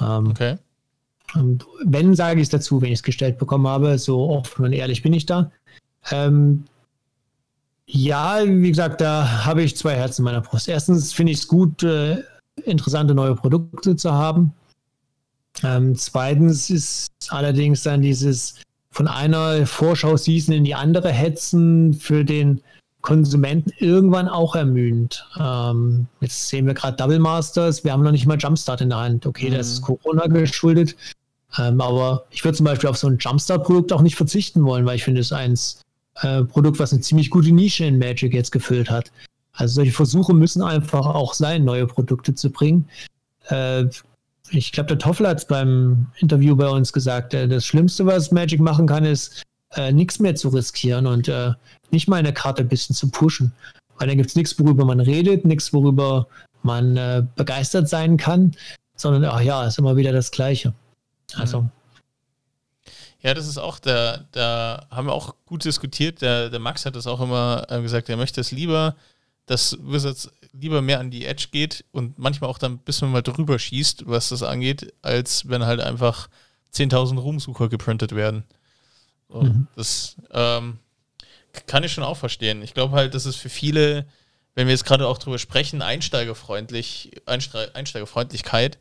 [0.00, 0.56] Ähm, okay.
[1.34, 4.72] Und wenn, sage ich es dazu, wenn ich es gestellt bekommen habe, so offen und
[4.72, 5.50] ehrlich bin ich da.
[6.10, 6.64] Ähm,
[7.86, 10.68] ja, wie gesagt, da habe ich zwei Herzen in meiner Brust.
[10.68, 12.22] Erstens finde ich es gut, äh,
[12.64, 14.52] interessante neue Produkte zu haben.
[15.62, 22.60] Ähm, zweitens ist allerdings dann dieses von einer Vorschau-Season in die andere hetzen für den
[23.02, 25.26] Konsumenten irgendwann auch ermüdend.
[25.38, 28.98] Ähm, jetzt sehen wir gerade Double Masters, wir haben noch nicht mal Jumpstart in der
[28.98, 29.26] Hand.
[29.26, 29.54] Okay, mhm.
[29.54, 30.96] das ist Corona geschuldet.
[31.58, 34.96] Ähm, aber ich würde zum Beispiel auf so ein Jumpstart-Produkt auch nicht verzichten wollen, weil
[34.96, 35.82] ich finde es eins
[36.22, 39.10] äh, Produkt, was eine ziemlich gute Nische in Magic jetzt gefüllt hat.
[39.52, 42.88] Also solche Versuche müssen einfach auch sein, neue Produkte zu bringen.
[43.48, 43.86] Äh,
[44.50, 48.30] ich glaube, der Toffel hat es beim Interview bei uns gesagt, äh, das Schlimmste, was
[48.30, 49.42] Magic machen kann, ist,
[49.74, 51.52] äh, nichts mehr zu riskieren und äh,
[51.90, 53.52] nicht mal eine Karte ein bisschen zu pushen.
[53.98, 56.26] Weil da gibt es nichts, worüber man redet, nichts, worüber
[56.64, 58.56] man begeistert sein kann,
[58.96, 60.72] sondern, ach ja, ist immer wieder das Gleiche.
[61.36, 61.60] Also.
[61.60, 61.70] Mhm.
[63.24, 66.20] Ja, das ist auch, da, da haben wir auch gut diskutiert.
[66.20, 68.96] Der, der Max hat das auch immer äh, gesagt, er möchte es lieber,
[69.46, 73.22] dass Wizards lieber mehr an die Edge geht und manchmal auch dann ein bisschen mal
[73.22, 76.28] drüber schießt, was das angeht, als wenn halt einfach
[76.74, 78.44] 10.000 Ruhmsucher geprintet werden.
[79.30, 79.68] So, mhm.
[79.74, 80.78] Das ähm,
[81.66, 82.62] kann ich schon auch verstehen.
[82.62, 84.06] Ich glaube halt, dass es für viele,
[84.54, 88.78] wenn wir jetzt gerade auch drüber sprechen, einsteigerfreundlich, Einsteigerfreundlichkeit,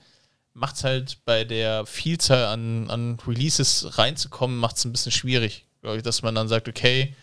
[0.54, 5.66] macht es halt bei der Vielzahl an, an Releases reinzukommen, macht es ein bisschen schwierig,
[5.82, 7.16] glaube ich, dass man dann sagt, okay,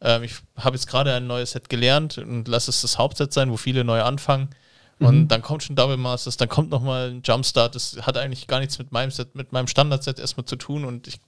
[0.00, 3.50] ähm, ich habe jetzt gerade ein neues Set gelernt und lass es das Hauptset sein,
[3.50, 4.50] wo viele neu anfangen.
[4.98, 5.28] Und mhm.
[5.28, 7.74] dann kommt schon Double Masters, dann kommt nochmal ein Jumpstart.
[7.74, 11.06] Das hat eigentlich gar nichts mit meinem Set, mit meinem Standard-Set erstmal zu tun und
[11.06, 11.20] ich,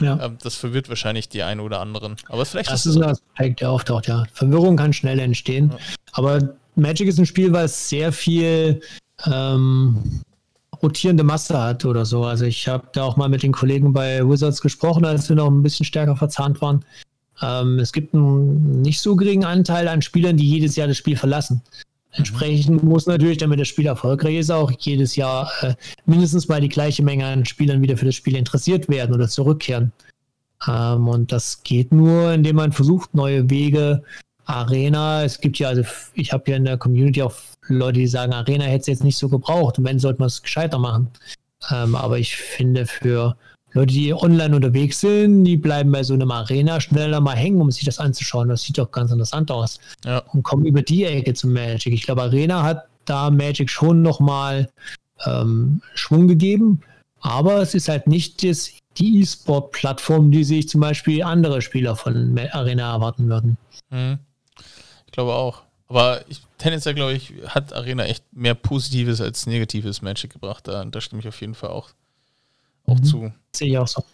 [0.00, 0.18] ja.
[0.24, 2.16] ähm, das verwirrt wahrscheinlich die einen oder anderen.
[2.28, 4.24] Aber vielleicht das ist ein Aspekt, der auftaucht, ja.
[4.32, 5.70] Verwirrung kann schnell entstehen.
[5.70, 5.78] Ja.
[6.12, 8.80] Aber Magic ist ein Spiel, was sehr viel
[9.26, 10.22] ähm,
[10.82, 12.24] rotierende Masse hat oder so.
[12.24, 15.50] Also ich habe da auch mal mit den Kollegen bei Wizards gesprochen, als wir noch
[15.50, 16.84] ein bisschen stärker verzahnt waren.
[17.42, 21.16] Ähm, es gibt einen nicht so geringen Anteil an Spielern, die jedes Jahr das Spiel
[21.16, 21.62] verlassen.
[22.12, 25.74] Entsprechend muss natürlich, damit das Spiel erfolgreich ist, auch jedes Jahr äh,
[26.06, 29.92] mindestens mal die gleiche Menge an Spielern wieder für das Spiel interessiert werden oder zurückkehren.
[30.66, 34.02] Ähm, und das geht nur, indem man versucht, neue Wege,
[34.44, 35.82] Arena, es gibt ja, also
[36.14, 37.34] ich habe ja in der Community auch
[37.68, 40.42] Leute, die sagen, Arena hätte es jetzt nicht so gebraucht und wenn, sollte man es
[40.42, 41.08] gescheiter machen.
[41.70, 43.36] Ähm, aber ich finde, für
[43.72, 47.70] Leute, die online unterwegs sind, die bleiben bei so einem Arena schneller mal hängen, um
[47.70, 48.48] sich das anzuschauen.
[48.48, 49.78] Das sieht doch ganz interessant aus.
[50.04, 50.18] Ja.
[50.32, 51.92] Und kommen über die Ecke zum Magic.
[51.92, 54.68] Ich glaube, Arena hat da Magic schon nochmal
[55.24, 56.80] ähm, Schwung gegeben,
[57.20, 62.38] aber es ist halt nicht das, die E-Sport-Plattform, die sich zum Beispiel andere Spieler von
[62.52, 63.56] Arena erwarten würden.
[63.90, 64.18] Mhm.
[65.10, 65.62] Ich glaube auch.
[65.88, 70.68] Aber ich, tendenziell, glaube ich, hat Arena echt mehr Positives als Negatives Magic gebracht.
[70.68, 71.90] Da, da stimme ich auf jeden Fall auch,
[72.86, 73.02] auch mhm.
[73.02, 73.32] zu.
[73.52, 74.04] Sehe ich auch so.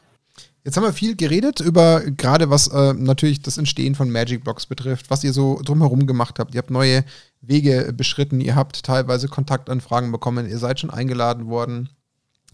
[0.65, 4.65] Jetzt haben wir viel geredet über gerade was äh, natürlich das Entstehen von Magic Blocks
[4.65, 6.55] betrifft, was ihr so drumherum gemacht habt.
[6.55, 7.05] Ihr habt neue
[7.43, 11.91] Wege beschritten, ihr habt teilweise Kontaktanfragen bekommen, ihr seid schon eingeladen worden.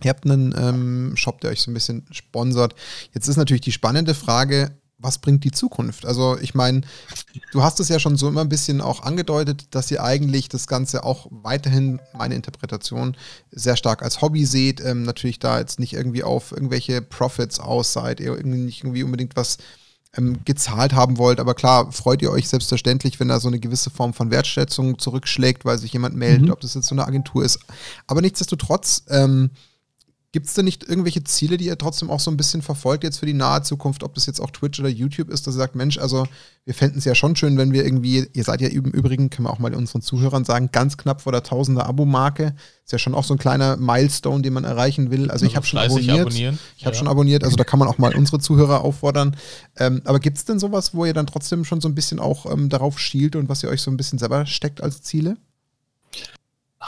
[0.03, 2.75] Ihr habt einen ähm, Shop, der euch so ein bisschen sponsert.
[3.15, 6.07] Jetzt ist natürlich die spannende Frage, was bringt die Zukunft?
[6.07, 6.83] Also ich meine,
[7.51, 10.67] du hast es ja schon so immer ein bisschen auch angedeutet, dass ihr eigentlich das
[10.67, 13.17] Ganze auch weiterhin, meine Interpretation,
[13.51, 14.81] sehr stark als Hobby seht.
[14.81, 19.03] Ähm, natürlich da jetzt nicht irgendwie auf irgendwelche Profits aus seid, ihr irgendwie nicht irgendwie
[19.03, 19.59] unbedingt was
[20.17, 21.41] ähm, gezahlt haben wollt.
[21.41, 25.65] Aber klar, freut ihr euch selbstverständlich, wenn da so eine gewisse Form von Wertschätzung zurückschlägt,
[25.65, 26.53] weil sich jemand meldet, mhm.
[26.53, 27.59] ob das jetzt so eine Agentur ist.
[28.07, 29.51] Aber nichtsdestotrotz, ähm,
[30.33, 33.19] Gibt es da nicht irgendwelche Ziele, die ihr trotzdem auch so ein bisschen verfolgt jetzt
[33.19, 35.77] für die nahe Zukunft, ob das jetzt auch Twitch oder YouTube ist, dass ihr sagt,
[35.77, 36.27] Mensch, also
[36.65, 39.47] wir fänden es ja schon schön, wenn wir irgendwie, ihr seid ja im Übrigen, können
[39.47, 42.55] wir auch mal unseren Zuhörern sagen, ganz knapp vor der Tausender Abo-Marke.
[42.83, 45.31] Ist ja schon auch so ein kleiner Milestone, den man erreichen will.
[45.31, 46.21] Also, also ich habe schon abonniert.
[46.21, 46.59] Abonnieren.
[46.79, 46.99] Ich habe ja.
[46.99, 49.37] schon abonniert, also da kann man auch mal unsere Zuhörer auffordern.
[49.77, 52.51] Ähm, aber gibt es denn sowas, wo ihr dann trotzdem schon so ein bisschen auch
[52.51, 55.37] ähm, darauf schielt und was ihr euch so ein bisschen selber steckt als Ziele?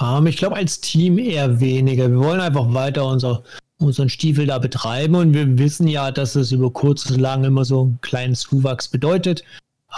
[0.01, 2.11] Ähm, ich glaube, als Team eher weniger.
[2.11, 3.43] Wir wollen einfach weiter unser,
[3.79, 7.65] unseren Stiefel da betreiben und wir wissen ja, dass es über kurz oder lang immer
[7.65, 9.45] so einen kleinen Zuwachs bedeutet.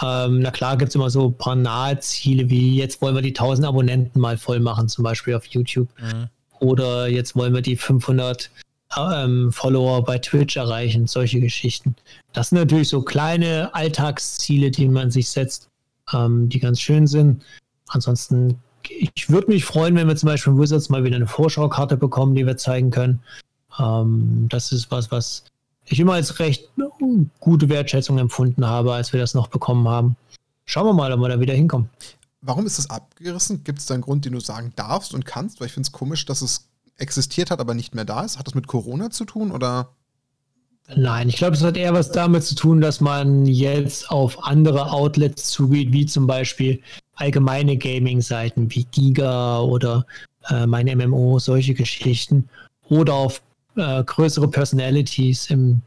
[0.01, 3.21] Ähm, na klar gibt es immer so ein paar nahe Ziele, wie jetzt wollen wir
[3.21, 5.89] die 1000 Abonnenten mal voll machen, zum Beispiel auf YouTube.
[5.99, 6.27] Mhm.
[6.59, 8.51] Oder jetzt wollen wir die 500
[8.95, 11.95] ähm, Follower bei Twitch erreichen, solche Geschichten.
[12.33, 15.69] Das sind natürlich so kleine Alltagsziele, die man sich setzt,
[16.13, 17.43] ähm, die ganz schön sind.
[17.87, 18.59] Ansonsten
[18.89, 22.35] ich würde mich freuen, wenn wir zum Beispiel von Wizards mal wieder eine Vorschaukarte bekommen,
[22.35, 23.21] die wir zeigen können.
[23.79, 25.43] Ähm, das ist was, was
[25.85, 26.69] ich immer als recht
[27.39, 30.15] gute Wertschätzung empfunden habe, als wir das noch bekommen haben.
[30.65, 31.89] Schauen wir mal, ob wir da wieder hinkommen.
[32.41, 33.63] Warum ist das abgerissen?
[33.63, 35.59] Gibt es da einen Grund, den du sagen darfst und kannst?
[35.59, 36.67] Weil ich finde es komisch, dass es
[36.97, 38.37] existiert hat, aber nicht mehr da ist.
[38.37, 39.89] Hat das mit Corona zu tun oder?
[40.95, 44.91] Nein, ich glaube, es hat eher was damit zu tun, dass man jetzt auf andere
[44.91, 46.81] Outlets zugeht, wie zum Beispiel
[47.15, 50.05] allgemeine Gaming-Seiten wie Giga oder
[50.49, 52.47] äh, meine MMO, solche Geschichten.
[52.89, 53.41] Oder auf
[53.75, 55.81] äh, größere Personalities im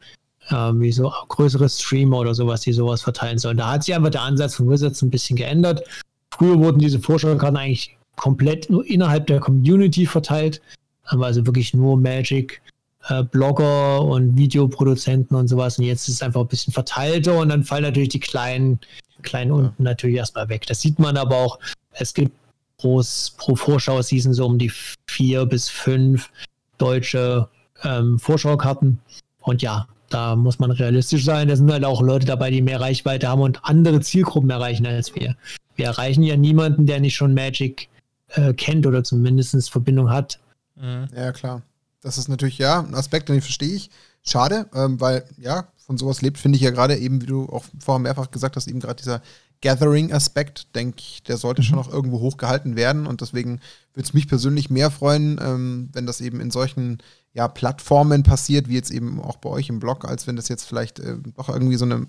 [0.50, 3.56] äh, wie so größere Streamer oder sowas, die sowas verteilen sollen.
[3.56, 5.82] Da hat sich einfach der Ansatz von Wizards ein bisschen geändert.
[6.30, 10.60] Früher wurden diese Vorschaukarten eigentlich komplett nur innerhalb der Community verteilt.
[11.04, 12.60] Also wirklich nur Magic
[13.08, 15.78] äh, Blogger und Videoproduzenten und sowas.
[15.78, 18.80] Und jetzt ist es einfach ein bisschen verteilter und dann fallen natürlich die kleinen
[19.22, 20.66] klein unten natürlich erstmal weg.
[20.66, 21.58] Das sieht man aber auch.
[21.92, 22.32] Es gibt
[22.78, 23.02] pro,
[23.36, 24.72] pro Vorschau-Season so um die
[25.06, 26.30] vier bis fünf
[26.78, 27.48] deutsche
[27.84, 28.98] ähm, Vorschaukarten.
[29.40, 31.48] Und ja, da muss man realistisch sein.
[31.48, 35.14] Da sind halt auch Leute dabei, die mehr Reichweite haben und andere Zielgruppen erreichen als
[35.14, 35.36] wir.
[35.76, 37.88] Wir erreichen ja niemanden, der nicht schon Magic
[38.28, 40.38] äh, kennt oder zumindest Verbindung hat.
[40.76, 41.08] Mhm.
[41.14, 41.62] Ja, klar.
[42.00, 43.90] Das ist natürlich ja ein Aspekt, den verstehe ich.
[44.22, 47.64] Schade, ähm, weil ja, von sowas lebt, finde ich ja gerade eben, wie du auch
[47.78, 49.22] vorher mehrfach gesagt hast, eben gerade dieser
[49.62, 51.64] Gathering-Aspekt, denke ich, der sollte mhm.
[51.64, 53.06] schon noch irgendwo hochgehalten werden.
[53.06, 53.60] Und deswegen
[53.92, 56.98] würde es mich persönlich mehr freuen, ähm, wenn das eben in solchen
[57.32, 60.64] ja, Plattformen passiert, wie jetzt eben auch bei euch im Blog, als wenn das jetzt
[60.64, 62.06] vielleicht äh, doch irgendwie so eine,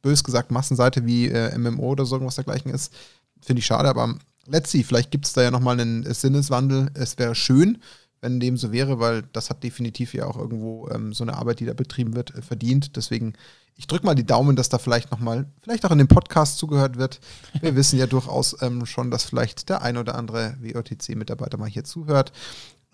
[0.00, 2.92] bös gesagt, Massenseite wie äh, MMO oder so irgendwas dergleichen ist.
[3.40, 4.14] Finde ich schade, aber
[4.46, 6.90] let's see, vielleicht gibt es da ja nochmal einen Sinneswandel.
[6.94, 7.78] Es wäre schön
[8.22, 11.60] wenn dem so wäre, weil das hat definitiv ja auch irgendwo ähm, so eine Arbeit,
[11.60, 12.96] die da betrieben wird, äh, verdient.
[12.96, 13.34] Deswegen,
[13.76, 16.96] ich drücke mal die Daumen, dass da vielleicht nochmal, vielleicht auch in dem Podcast zugehört
[16.96, 17.20] wird.
[17.60, 21.84] Wir wissen ja durchaus ähm, schon, dass vielleicht der ein oder andere WOTC-Mitarbeiter mal hier
[21.84, 22.32] zuhört.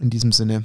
[0.01, 0.64] In diesem Sinne,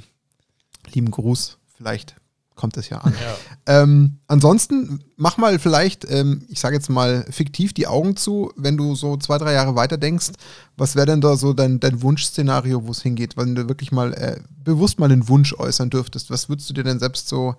[0.92, 2.16] lieben Gruß, vielleicht
[2.54, 3.12] kommt es ja an.
[3.14, 3.82] Ja.
[3.82, 8.76] Ähm, ansonsten mach mal vielleicht, ähm, ich sage jetzt mal fiktiv die Augen zu, wenn
[8.76, 10.32] du so zwei, drei Jahre weiter denkst.
[10.76, 13.36] Was wäre denn da so dein, dein Wunschszenario, wo es hingeht?
[13.36, 16.84] Wenn du wirklich mal äh, bewusst mal einen Wunsch äußern dürftest, was würdest du dir
[16.84, 17.56] denn selbst so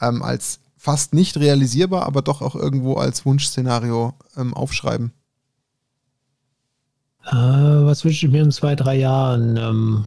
[0.00, 5.12] ähm, als fast nicht realisierbar, aber doch auch irgendwo als Wunschszenario ähm, aufschreiben?
[7.24, 10.04] Äh, was wünsche ich mir in zwei, drei Jahren?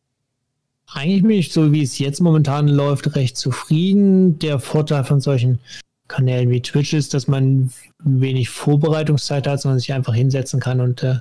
[0.93, 4.39] Eigentlich bin ich, so wie es jetzt momentan läuft, recht zufrieden.
[4.39, 5.59] Der Vorteil von solchen
[6.07, 7.71] Kanälen wie Twitch ist, dass man
[8.03, 11.17] wenig Vorbereitungszeit hat, sondern sich einfach hinsetzen kann und äh,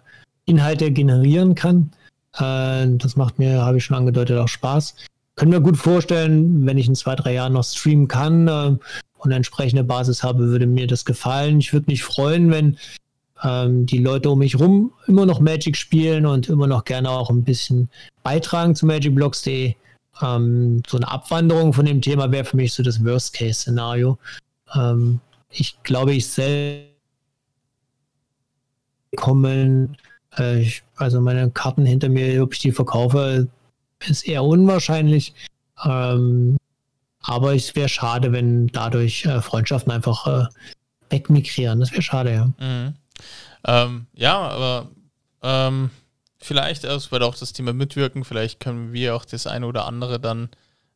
[0.46, 1.90] Inhalte generieren kann.
[2.38, 4.94] Äh, das macht mir, habe ich schon angedeutet, auch Spaß.
[5.36, 8.80] Können mir gut vorstellen, wenn ich in zwei, drei Jahren noch streamen kann äh, und
[9.24, 11.60] eine entsprechende Basis habe, würde mir das gefallen.
[11.60, 12.78] Ich würde mich freuen, wenn
[13.42, 17.30] ähm, die Leute um mich rum immer noch Magic spielen und immer noch gerne auch
[17.30, 17.88] ein bisschen
[18.22, 19.74] beitragen zu magicblocks.de.
[20.20, 24.18] Ähm, so eine Abwanderung von dem Thema wäre für mich so das Worst-Case-Szenario.
[24.74, 25.20] Ähm,
[25.50, 26.88] ich glaube, ich selbst
[29.16, 29.96] kommen.
[30.36, 33.48] Äh, also meine Karten hinter mir, ob ich die verkaufe,
[34.06, 35.34] ist eher unwahrscheinlich.
[35.84, 36.56] Ähm,
[37.22, 40.46] aber es wäre schade, wenn dadurch äh, Freundschaften einfach äh,
[41.10, 41.80] wegmigrieren.
[41.80, 42.46] Das wäre schade, ja.
[42.58, 42.94] Mhm.
[43.64, 44.88] Ähm, ja, aber
[45.42, 45.90] ähm,
[46.38, 50.20] vielleicht, es wird auch das Thema mitwirken, vielleicht können wir auch das eine oder andere
[50.20, 50.48] dann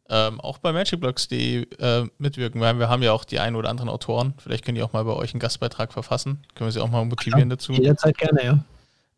[0.08, 3.88] ähm, auch bei MagicBlocks.de äh, mitwirken, weil wir haben ja auch die ein oder anderen
[3.88, 4.34] Autoren.
[4.38, 6.44] Vielleicht können die auch mal bei euch einen Gastbeitrag verfassen.
[6.54, 7.72] Können wir sie auch mal motivieren ja, dazu.
[7.72, 8.64] Jederzeit gerne, ja.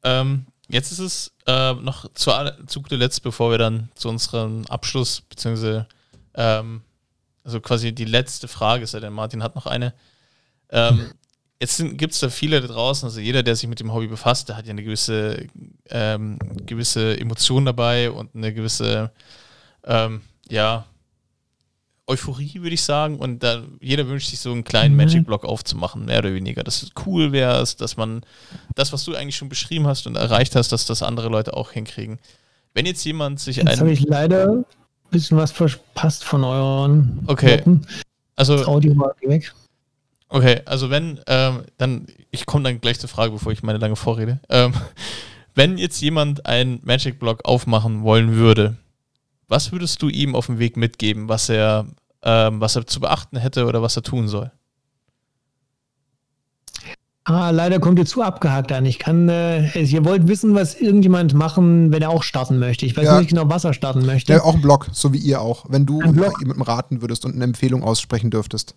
[0.04, 2.30] Ähm, jetzt ist es äh, noch zu,
[2.66, 5.88] zu guter Letzt, bevor wir dann zu unserem Abschluss, beziehungsweise
[6.34, 6.82] ähm,
[7.42, 9.94] also quasi die letzte Frage ist ja, denn Martin hat noch eine.
[10.70, 11.10] Ähm,
[11.60, 14.48] jetzt gibt es da viele da draußen, also jeder, der sich mit dem Hobby befasst,
[14.48, 15.46] der hat ja eine gewisse,
[15.90, 19.10] ähm, gewisse Emotion dabei und eine gewisse,
[19.84, 20.86] ähm, ja,
[22.06, 23.18] Euphorie, würde ich sagen.
[23.18, 25.04] Und da, jeder wünscht sich so einen kleinen mhm.
[25.04, 26.62] Magic-Block aufzumachen, mehr oder weniger.
[26.62, 28.22] Dass es cool wäre, dass man
[28.74, 31.72] das, was du eigentlich schon beschrieben hast und erreicht hast, dass das andere Leute auch
[31.72, 32.18] hinkriegen.
[32.74, 34.64] Wenn jetzt jemand sich jetzt habe ich leider ein
[35.10, 37.58] bisschen was verpasst von euren Okay.
[37.58, 37.86] Worten.
[38.36, 38.58] Also.
[38.58, 39.54] Das Audio war weg.
[40.28, 43.96] Okay, also wenn, ähm, dann, ich komme dann gleich zur Frage, bevor ich meine lange
[43.96, 44.40] Vorrede.
[44.48, 44.72] Ähm,
[45.54, 48.76] wenn jetzt jemand einen Magic-Block aufmachen wollen würde,
[49.48, 51.86] was würdest du ihm auf dem Weg mitgeben, was er,
[52.22, 54.50] ähm, was er zu beachten hätte oder was er tun soll?
[57.26, 58.84] Ah, leider kommt ihr zu abgehakt an.
[58.84, 62.84] Ich kann, äh, ihr wollt wissen, was irgendjemand machen, wenn er auch starten möchte.
[62.84, 63.18] Ich weiß ja.
[63.18, 64.34] nicht genau, was er starten möchte.
[64.34, 65.64] Ja, auch ein Blog, so wie ihr auch.
[65.68, 68.74] Wenn du jemandem raten würdest und eine Empfehlung aussprechen dürftest.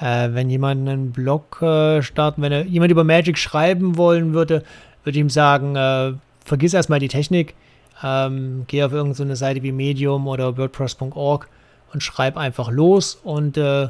[0.00, 4.62] Äh, wenn jemand einen Blog äh, starten, wenn er jemand über Magic schreiben wollen würde,
[5.04, 6.12] würde ich ihm sagen, äh,
[6.44, 7.54] vergiss erstmal die Technik
[8.02, 11.48] ähm, geh auf irgendeine so Seite wie Medium oder WordPress.org
[11.92, 13.88] und schreib einfach los und äh,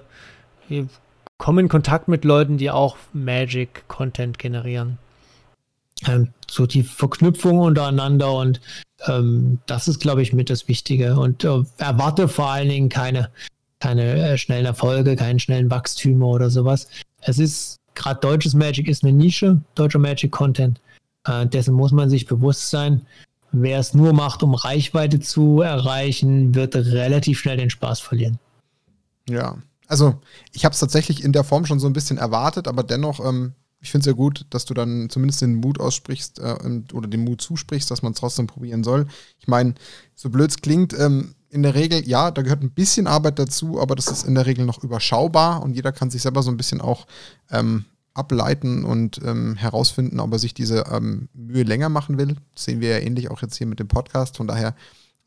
[1.38, 4.98] komm in Kontakt mit Leuten, die auch Magic-Content generieren.
[6.06, 8.60] Ähm, so die Verknüpfung untereinander und
[9.08, 11.18] ähm, das ist, glaube ich, mit das Wichtige.
[11.18, 13.30] Und äh, erwarte vor allen Dingen keine,
[13.86, 16.88] keine äh, schnellen Erfolge, keinen schnellen Wachstümer oder sowas.
[17.20, 20.80] Es ist, gerade deutsches Magic ist eine Nische, deutscher Magic-Content.
[21.24, 23.06] Äh, dessen muss man sich bewusst sein.
[23.52, 28.40] Wer es nur macht, um Reichweite zu erreichen, wird relativ schnell den Spaß verlieren.
[29.28, 29.56] Ja,
[29.86, 30.20] also
[30.52, 33.52] ich habe es tatsächlich in der Form schon so ein bisschen erwartet, aber dennoch, ähm,
[33.78, 36.56] ich finde es sehr gut, dass du dann zumindest den Mut aussprichst äh,
[36.92, 39.06] oder den Mut zusprichst, dass man es trotzdem probieren soll.
[39.38, 39.74] Ich meine,
[40.16, 43.80] so blöd es klingt, ähm, in der Regel, ja, da gehört ein bisschen Arbeit dazu,
[43.80, 46.58] aber das ist in der Regel noch überschaubar und jeder kann sich selber so ein
[46.58, 47.06] bisschen auch
[47.50, 52.36] ähm, ableiten und ähm, herausfinden, ob er sich diese ähm, Mühe länger machen will.
[52.54, 54.36] Das sehen wir ja ähnlich auch jetzt hier mit dem Podcast.
[54.36, 54.74] Von daher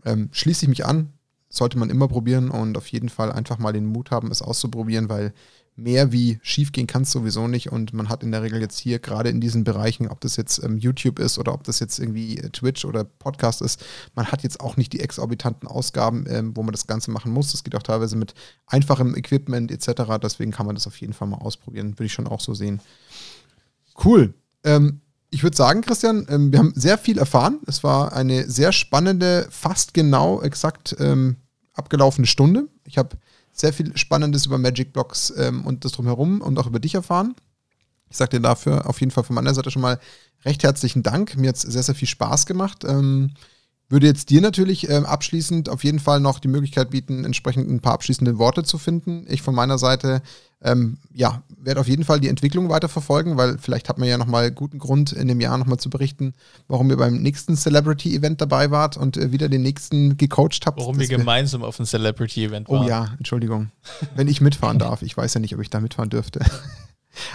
[0.05, 1.11] ähm, schließe ich mich an.
[1.49, 5.09] Sollte man immer probieren und auf jeden Fall einfach mal den Mut haben, es auszuprobieren,
[5.09, 5.33] weil
[5.79, 7.71] mehr wie schief gehen kann es sowieso nicht.
[7.71, 10.63] Und man hat in der Regel jetzt hier gerade in diesen Bereichen, ob das jetzt
[10.63, 13.83] ähm, YouTube ist oder ob das jetzt irgendwie äh, Twitch oder Podcast ist,
[14.15, 17.51] man hat jetzt auch nicht die exorbitanten Ausgaben, ähm, wo man das Ganze machen muss.
[17.51, 18.33] Das geht auch teilweise mit
[18.67, 20.19] einfachem Equipment etc.
[20.21, 21.93] Deswegen kann man das auf jeden Fall mal ausprobieren.
[21.93, 22.81] Würde ich schon auch so sehen.
[24.03, 24.33] Cool.
[24.63, 25.01] Ähm,
[25.31, 27.59] ich würde sagen, Christian, ähm, wir haben sehr viel erfahren.
[27.67, 31.37] Es war eine sehr spannende, fast genau exakt ähm,
[31.73, 32.67] abgelaufene Stunde.
[32.83, 33.17] Ich habe
[33.51, 37.35] sehr viel Spannendes über Magic Blocks ähm, und das drumherum und auch über dich erfahren.
[38.09, 39.99] Ich sage dir dafür auf jeden Fall von meiner Seite schon mal
[40.45, 41.37] recht herzlichen Dank.
[41.37, 42.83] Mir hat es sehr, sehr viel Spaß gemacht.
[42.85, 43.31] Ähm,
[43.89, 47.79] würde jetzt dir natürlich ähm, abschließend auf jeden Fall noch die Möglichkeit bieten, entsprechend ein
[47.79, 49.25] paar abschließende Worte zu finden.
[49.27, 50.21] Ich von meiner Seite,
[50.61, 54.17] ähm, ja, werde auf jeden Fall die Entwicklung weiter verfolgen, weil vielleicht hat man ja
[54.17, 56.35] nochmal guten Grund, in dem Jahr nochmal zu berichten,
[56.67, 60.79] warum ihr beim nächsten Celebrity-Event dabei wart und äh, wieder den nächsten gecoacht habt.
[60.79, 62.85] Warum wir gemeinsam auf ein Celebrity-Event oh waren.
[62.85, 63.71] Oh ja, Entschuldigung.
[64.15, 65.01] Wenn ich mitfahren darf.
[65.01, 66.41] Ich weiß ja nicht, ob ich da mitfahren dürfte.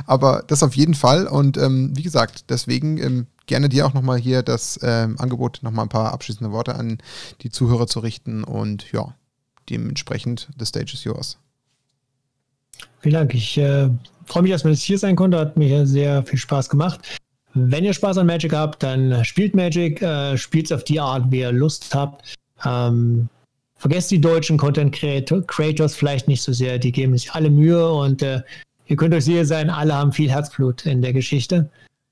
[0.06, 1.26] Aber das auf jeden Fall.
[1.26, 5.86] Und ähm, wie gesagt, deswegen ähm, gerne dir auch nochmal hier das ähm, Angebot, nochmal
[5.86, 6.98] ein paar abschließende Worte an
[7.42, 8.44] die Zuhörer zu richten.
[8.44, 9.14] Und ja,
[9.70, 11.38] dementsprechend, the stage is yours.
[13.00, 13.34] Vielen Dank.
[13.34, 13.90] Ich äh,
[14.24, 15.38] freue mich, dass wir jetzt hier sein konnte.
[15.38, 17.00] Hat mir sehr viel Spaß gemacht.
[17.54, 21.30] Wenn ihr Spaß an Magic habt, dann spielt Magic, äh, spielt es auf die Art,
[21.30, 22.34] wie ihr Lust habt.
[22.64, 23.28] Ähm,
[23.76, 26.78] vergesst die deutschen Content Creators vielleicht nicht so sehr.
[26.78, 28.42] Die geben sich alle Mühe und äh,
[28.86, 31.70] ihr könnt euch sicher sein, alle haben viel Herzblut in der Geschichte.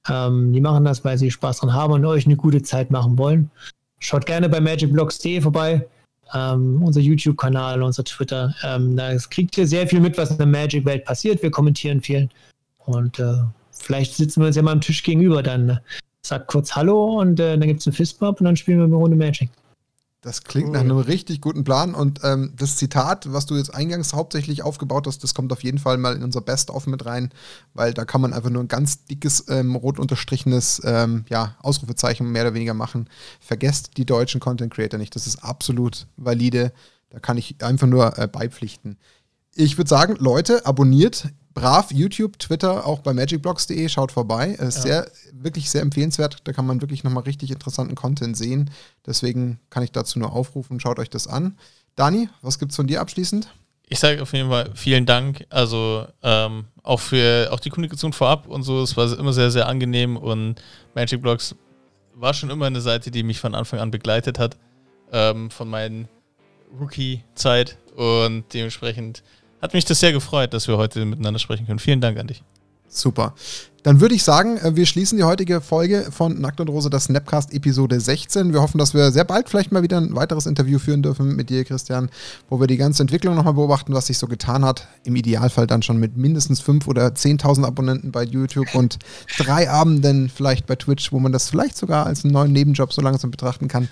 [0.09, 3.19] Ähm, die machen das, weil sie Spaß dran haben und euch eine gute Zeit machen
[3.19, 3.51] wollen.
[3.99, 5.87] Schaut gerne bei magicblocks.de vorbei.
[6.35, 8.55] Ähm, unser YouTube-Kanal, unser Twitter.
[8.65, 11.43] Ähm, da kriegt ihr sehr viel mit, was in der Magic-Welt passiert.
[11.43, 12.29] Wir kommentieren viel.
[12.79, 13.35] Und äh,
[13.71, 15.43] vielleicht sitzen wir uns ja mal am Tisch gegenüber.
[15.43, 15.77] Dann äh,
[16.23, 18.97] sagt kurz Hallo und äh, dann gibt es einen Fistbump und dann spielen wir eine
[18.97, 19.51] Runde Magic.
[20.23, 21.97] Das klingt nach einem richtig guten Plan.
[21.97, 25.79] Und ähm, das Zitat, was du jetzt eingangs hauptsächlich aufgebaut hast, das kommt auf jeden
[25.79, 27.31] Fall mal in unser Best-of mit rein,
[27.75, 32.31] weil da kann man einfach nur ein ganz dickes, ähm, rot unterstrichenes ähm, ja, Ausrufezeichen
[32.31, 33.11] mehr oder weniger machen.
[33.41, 35.17] Vergesst die deutschen Content Creator nicht.
[35.17, 36.73] Das ist absolut valide.
[37.11, 38.99] Da kann ich einfach nur äh, beipflichten.
[39.57, 44.57] Ich würde sagen, Leute, abonniert brav YouTube, Twitter, auch bei magicblocks.de, schaut vorbei.
[44.59, 45.03] Es ist ja.
[45.03, 46.39] sehr, wirklich sehr empfehlenswert.
[46.45, 48.71] Da kann man wirklich nochmal richtig interessanten Content sehen.
[49.07, 51.59] Deswegen kann ich dazu nur aufrufen, schaut euch das an.
[51.97, 53.53] Dani, was gibt es von dir abschließend?
[53.89, 55.45] Ich sage auf jeden Fall vielen Dank.
[55.51, 58.83] Also ähm, auch für auch die Kommunikation vorab und so.
[58.83, 60.63] Es war immer sehr, sehr angenehm und
[60.95, 61.55] Magic Blocks
[62.15, 64.57] war schon immer eine Seite, die mich von Anfang an begleitet hat.
[65.13, 66.09] Ähm, von meinen
[66.81, 69.23] Rookie-Zeit und dementsprechend
[69.63, 71.79] hat mich das sehr gefreut, dass wir heute miteinander sprechen können.
[71.79, 72.43] Vielen Dank an dich.
[72.89, 73.35] Super.
[73.83, 77.05] Dann würde ich sagen, äh, wir schließen die heutige Folge von Nackt und Rose, das
[77.05, 78.53] Snapcast Episode 16.
[78.53, 81.51] Wir hoffen, dass wir sehr bald vielleicht mal wieder ein weiteres Interview führen dürfen mit
[81.51, 82.09] dir, Christian,
[82.49, 84.87] wo wir die ganze Entwicklung nochmal beobachten, was sich so getan hat.
[85.03, 89.01] Im Idealfall dann schon mit mindestens 5.000 oder 10.000 Abonnenten bei YouTube und
[89.37, 93.03] drei Abenden vielleicht bei Twitch, wo man das vielleicht sogar als einen neuen Nebenjob so
[93.03, 93.89] langsam betrachten kann.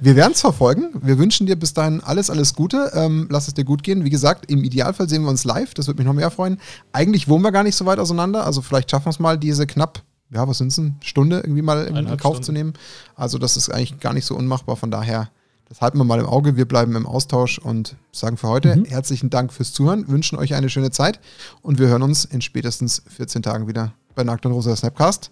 [0.00, 0.88] Wir werden es verfolgen.
[1.02, 2.92] Wir wünschen dir bis dahin alles, alles Gute.
[2.94, 4.04] Ähm, lass es dir gut gehen.
[4.04, 5.74] Wie gesagt, im Idealfall sehen wir uns live.
[5.74, 6.58] Das würde mich noch mehr freuen.
[6.92, 8.46] Eigentlich wohnen wir gar nicht so weit auseinander.
[8.46, 11.38] Also vielleicht schaffen wir es mal mal diese knapp, ja, was sind es, eine Stunde
[11.38, 12.42] irgendwie mal in, in Kauf Stunden.
[12.42, 12.72] zu nehmen.
[13.14, 14.76] Also das ist eigentlich gar nicht so unmachbar.
[14.76, 15.30] Von daher,
[15.68, 16.56] das halten wir mal im Auge.
[16.56, 18.84] Wir bleiben im Austausch und sagen für heute mhm.
[18.84, 21.20] herzlichen Dank fürs Zuhören, wünschen euch eine schöne Zeit
[21.62, 25.30] und wir hören uns in spätestens 14 Tagen wieder bei Nackt und Rosa Snapcast.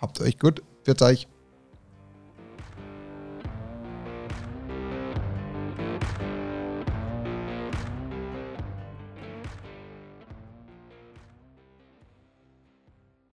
[0.00, 0.62] Habt euch gut.
[0.84, 1.28] Wird euch.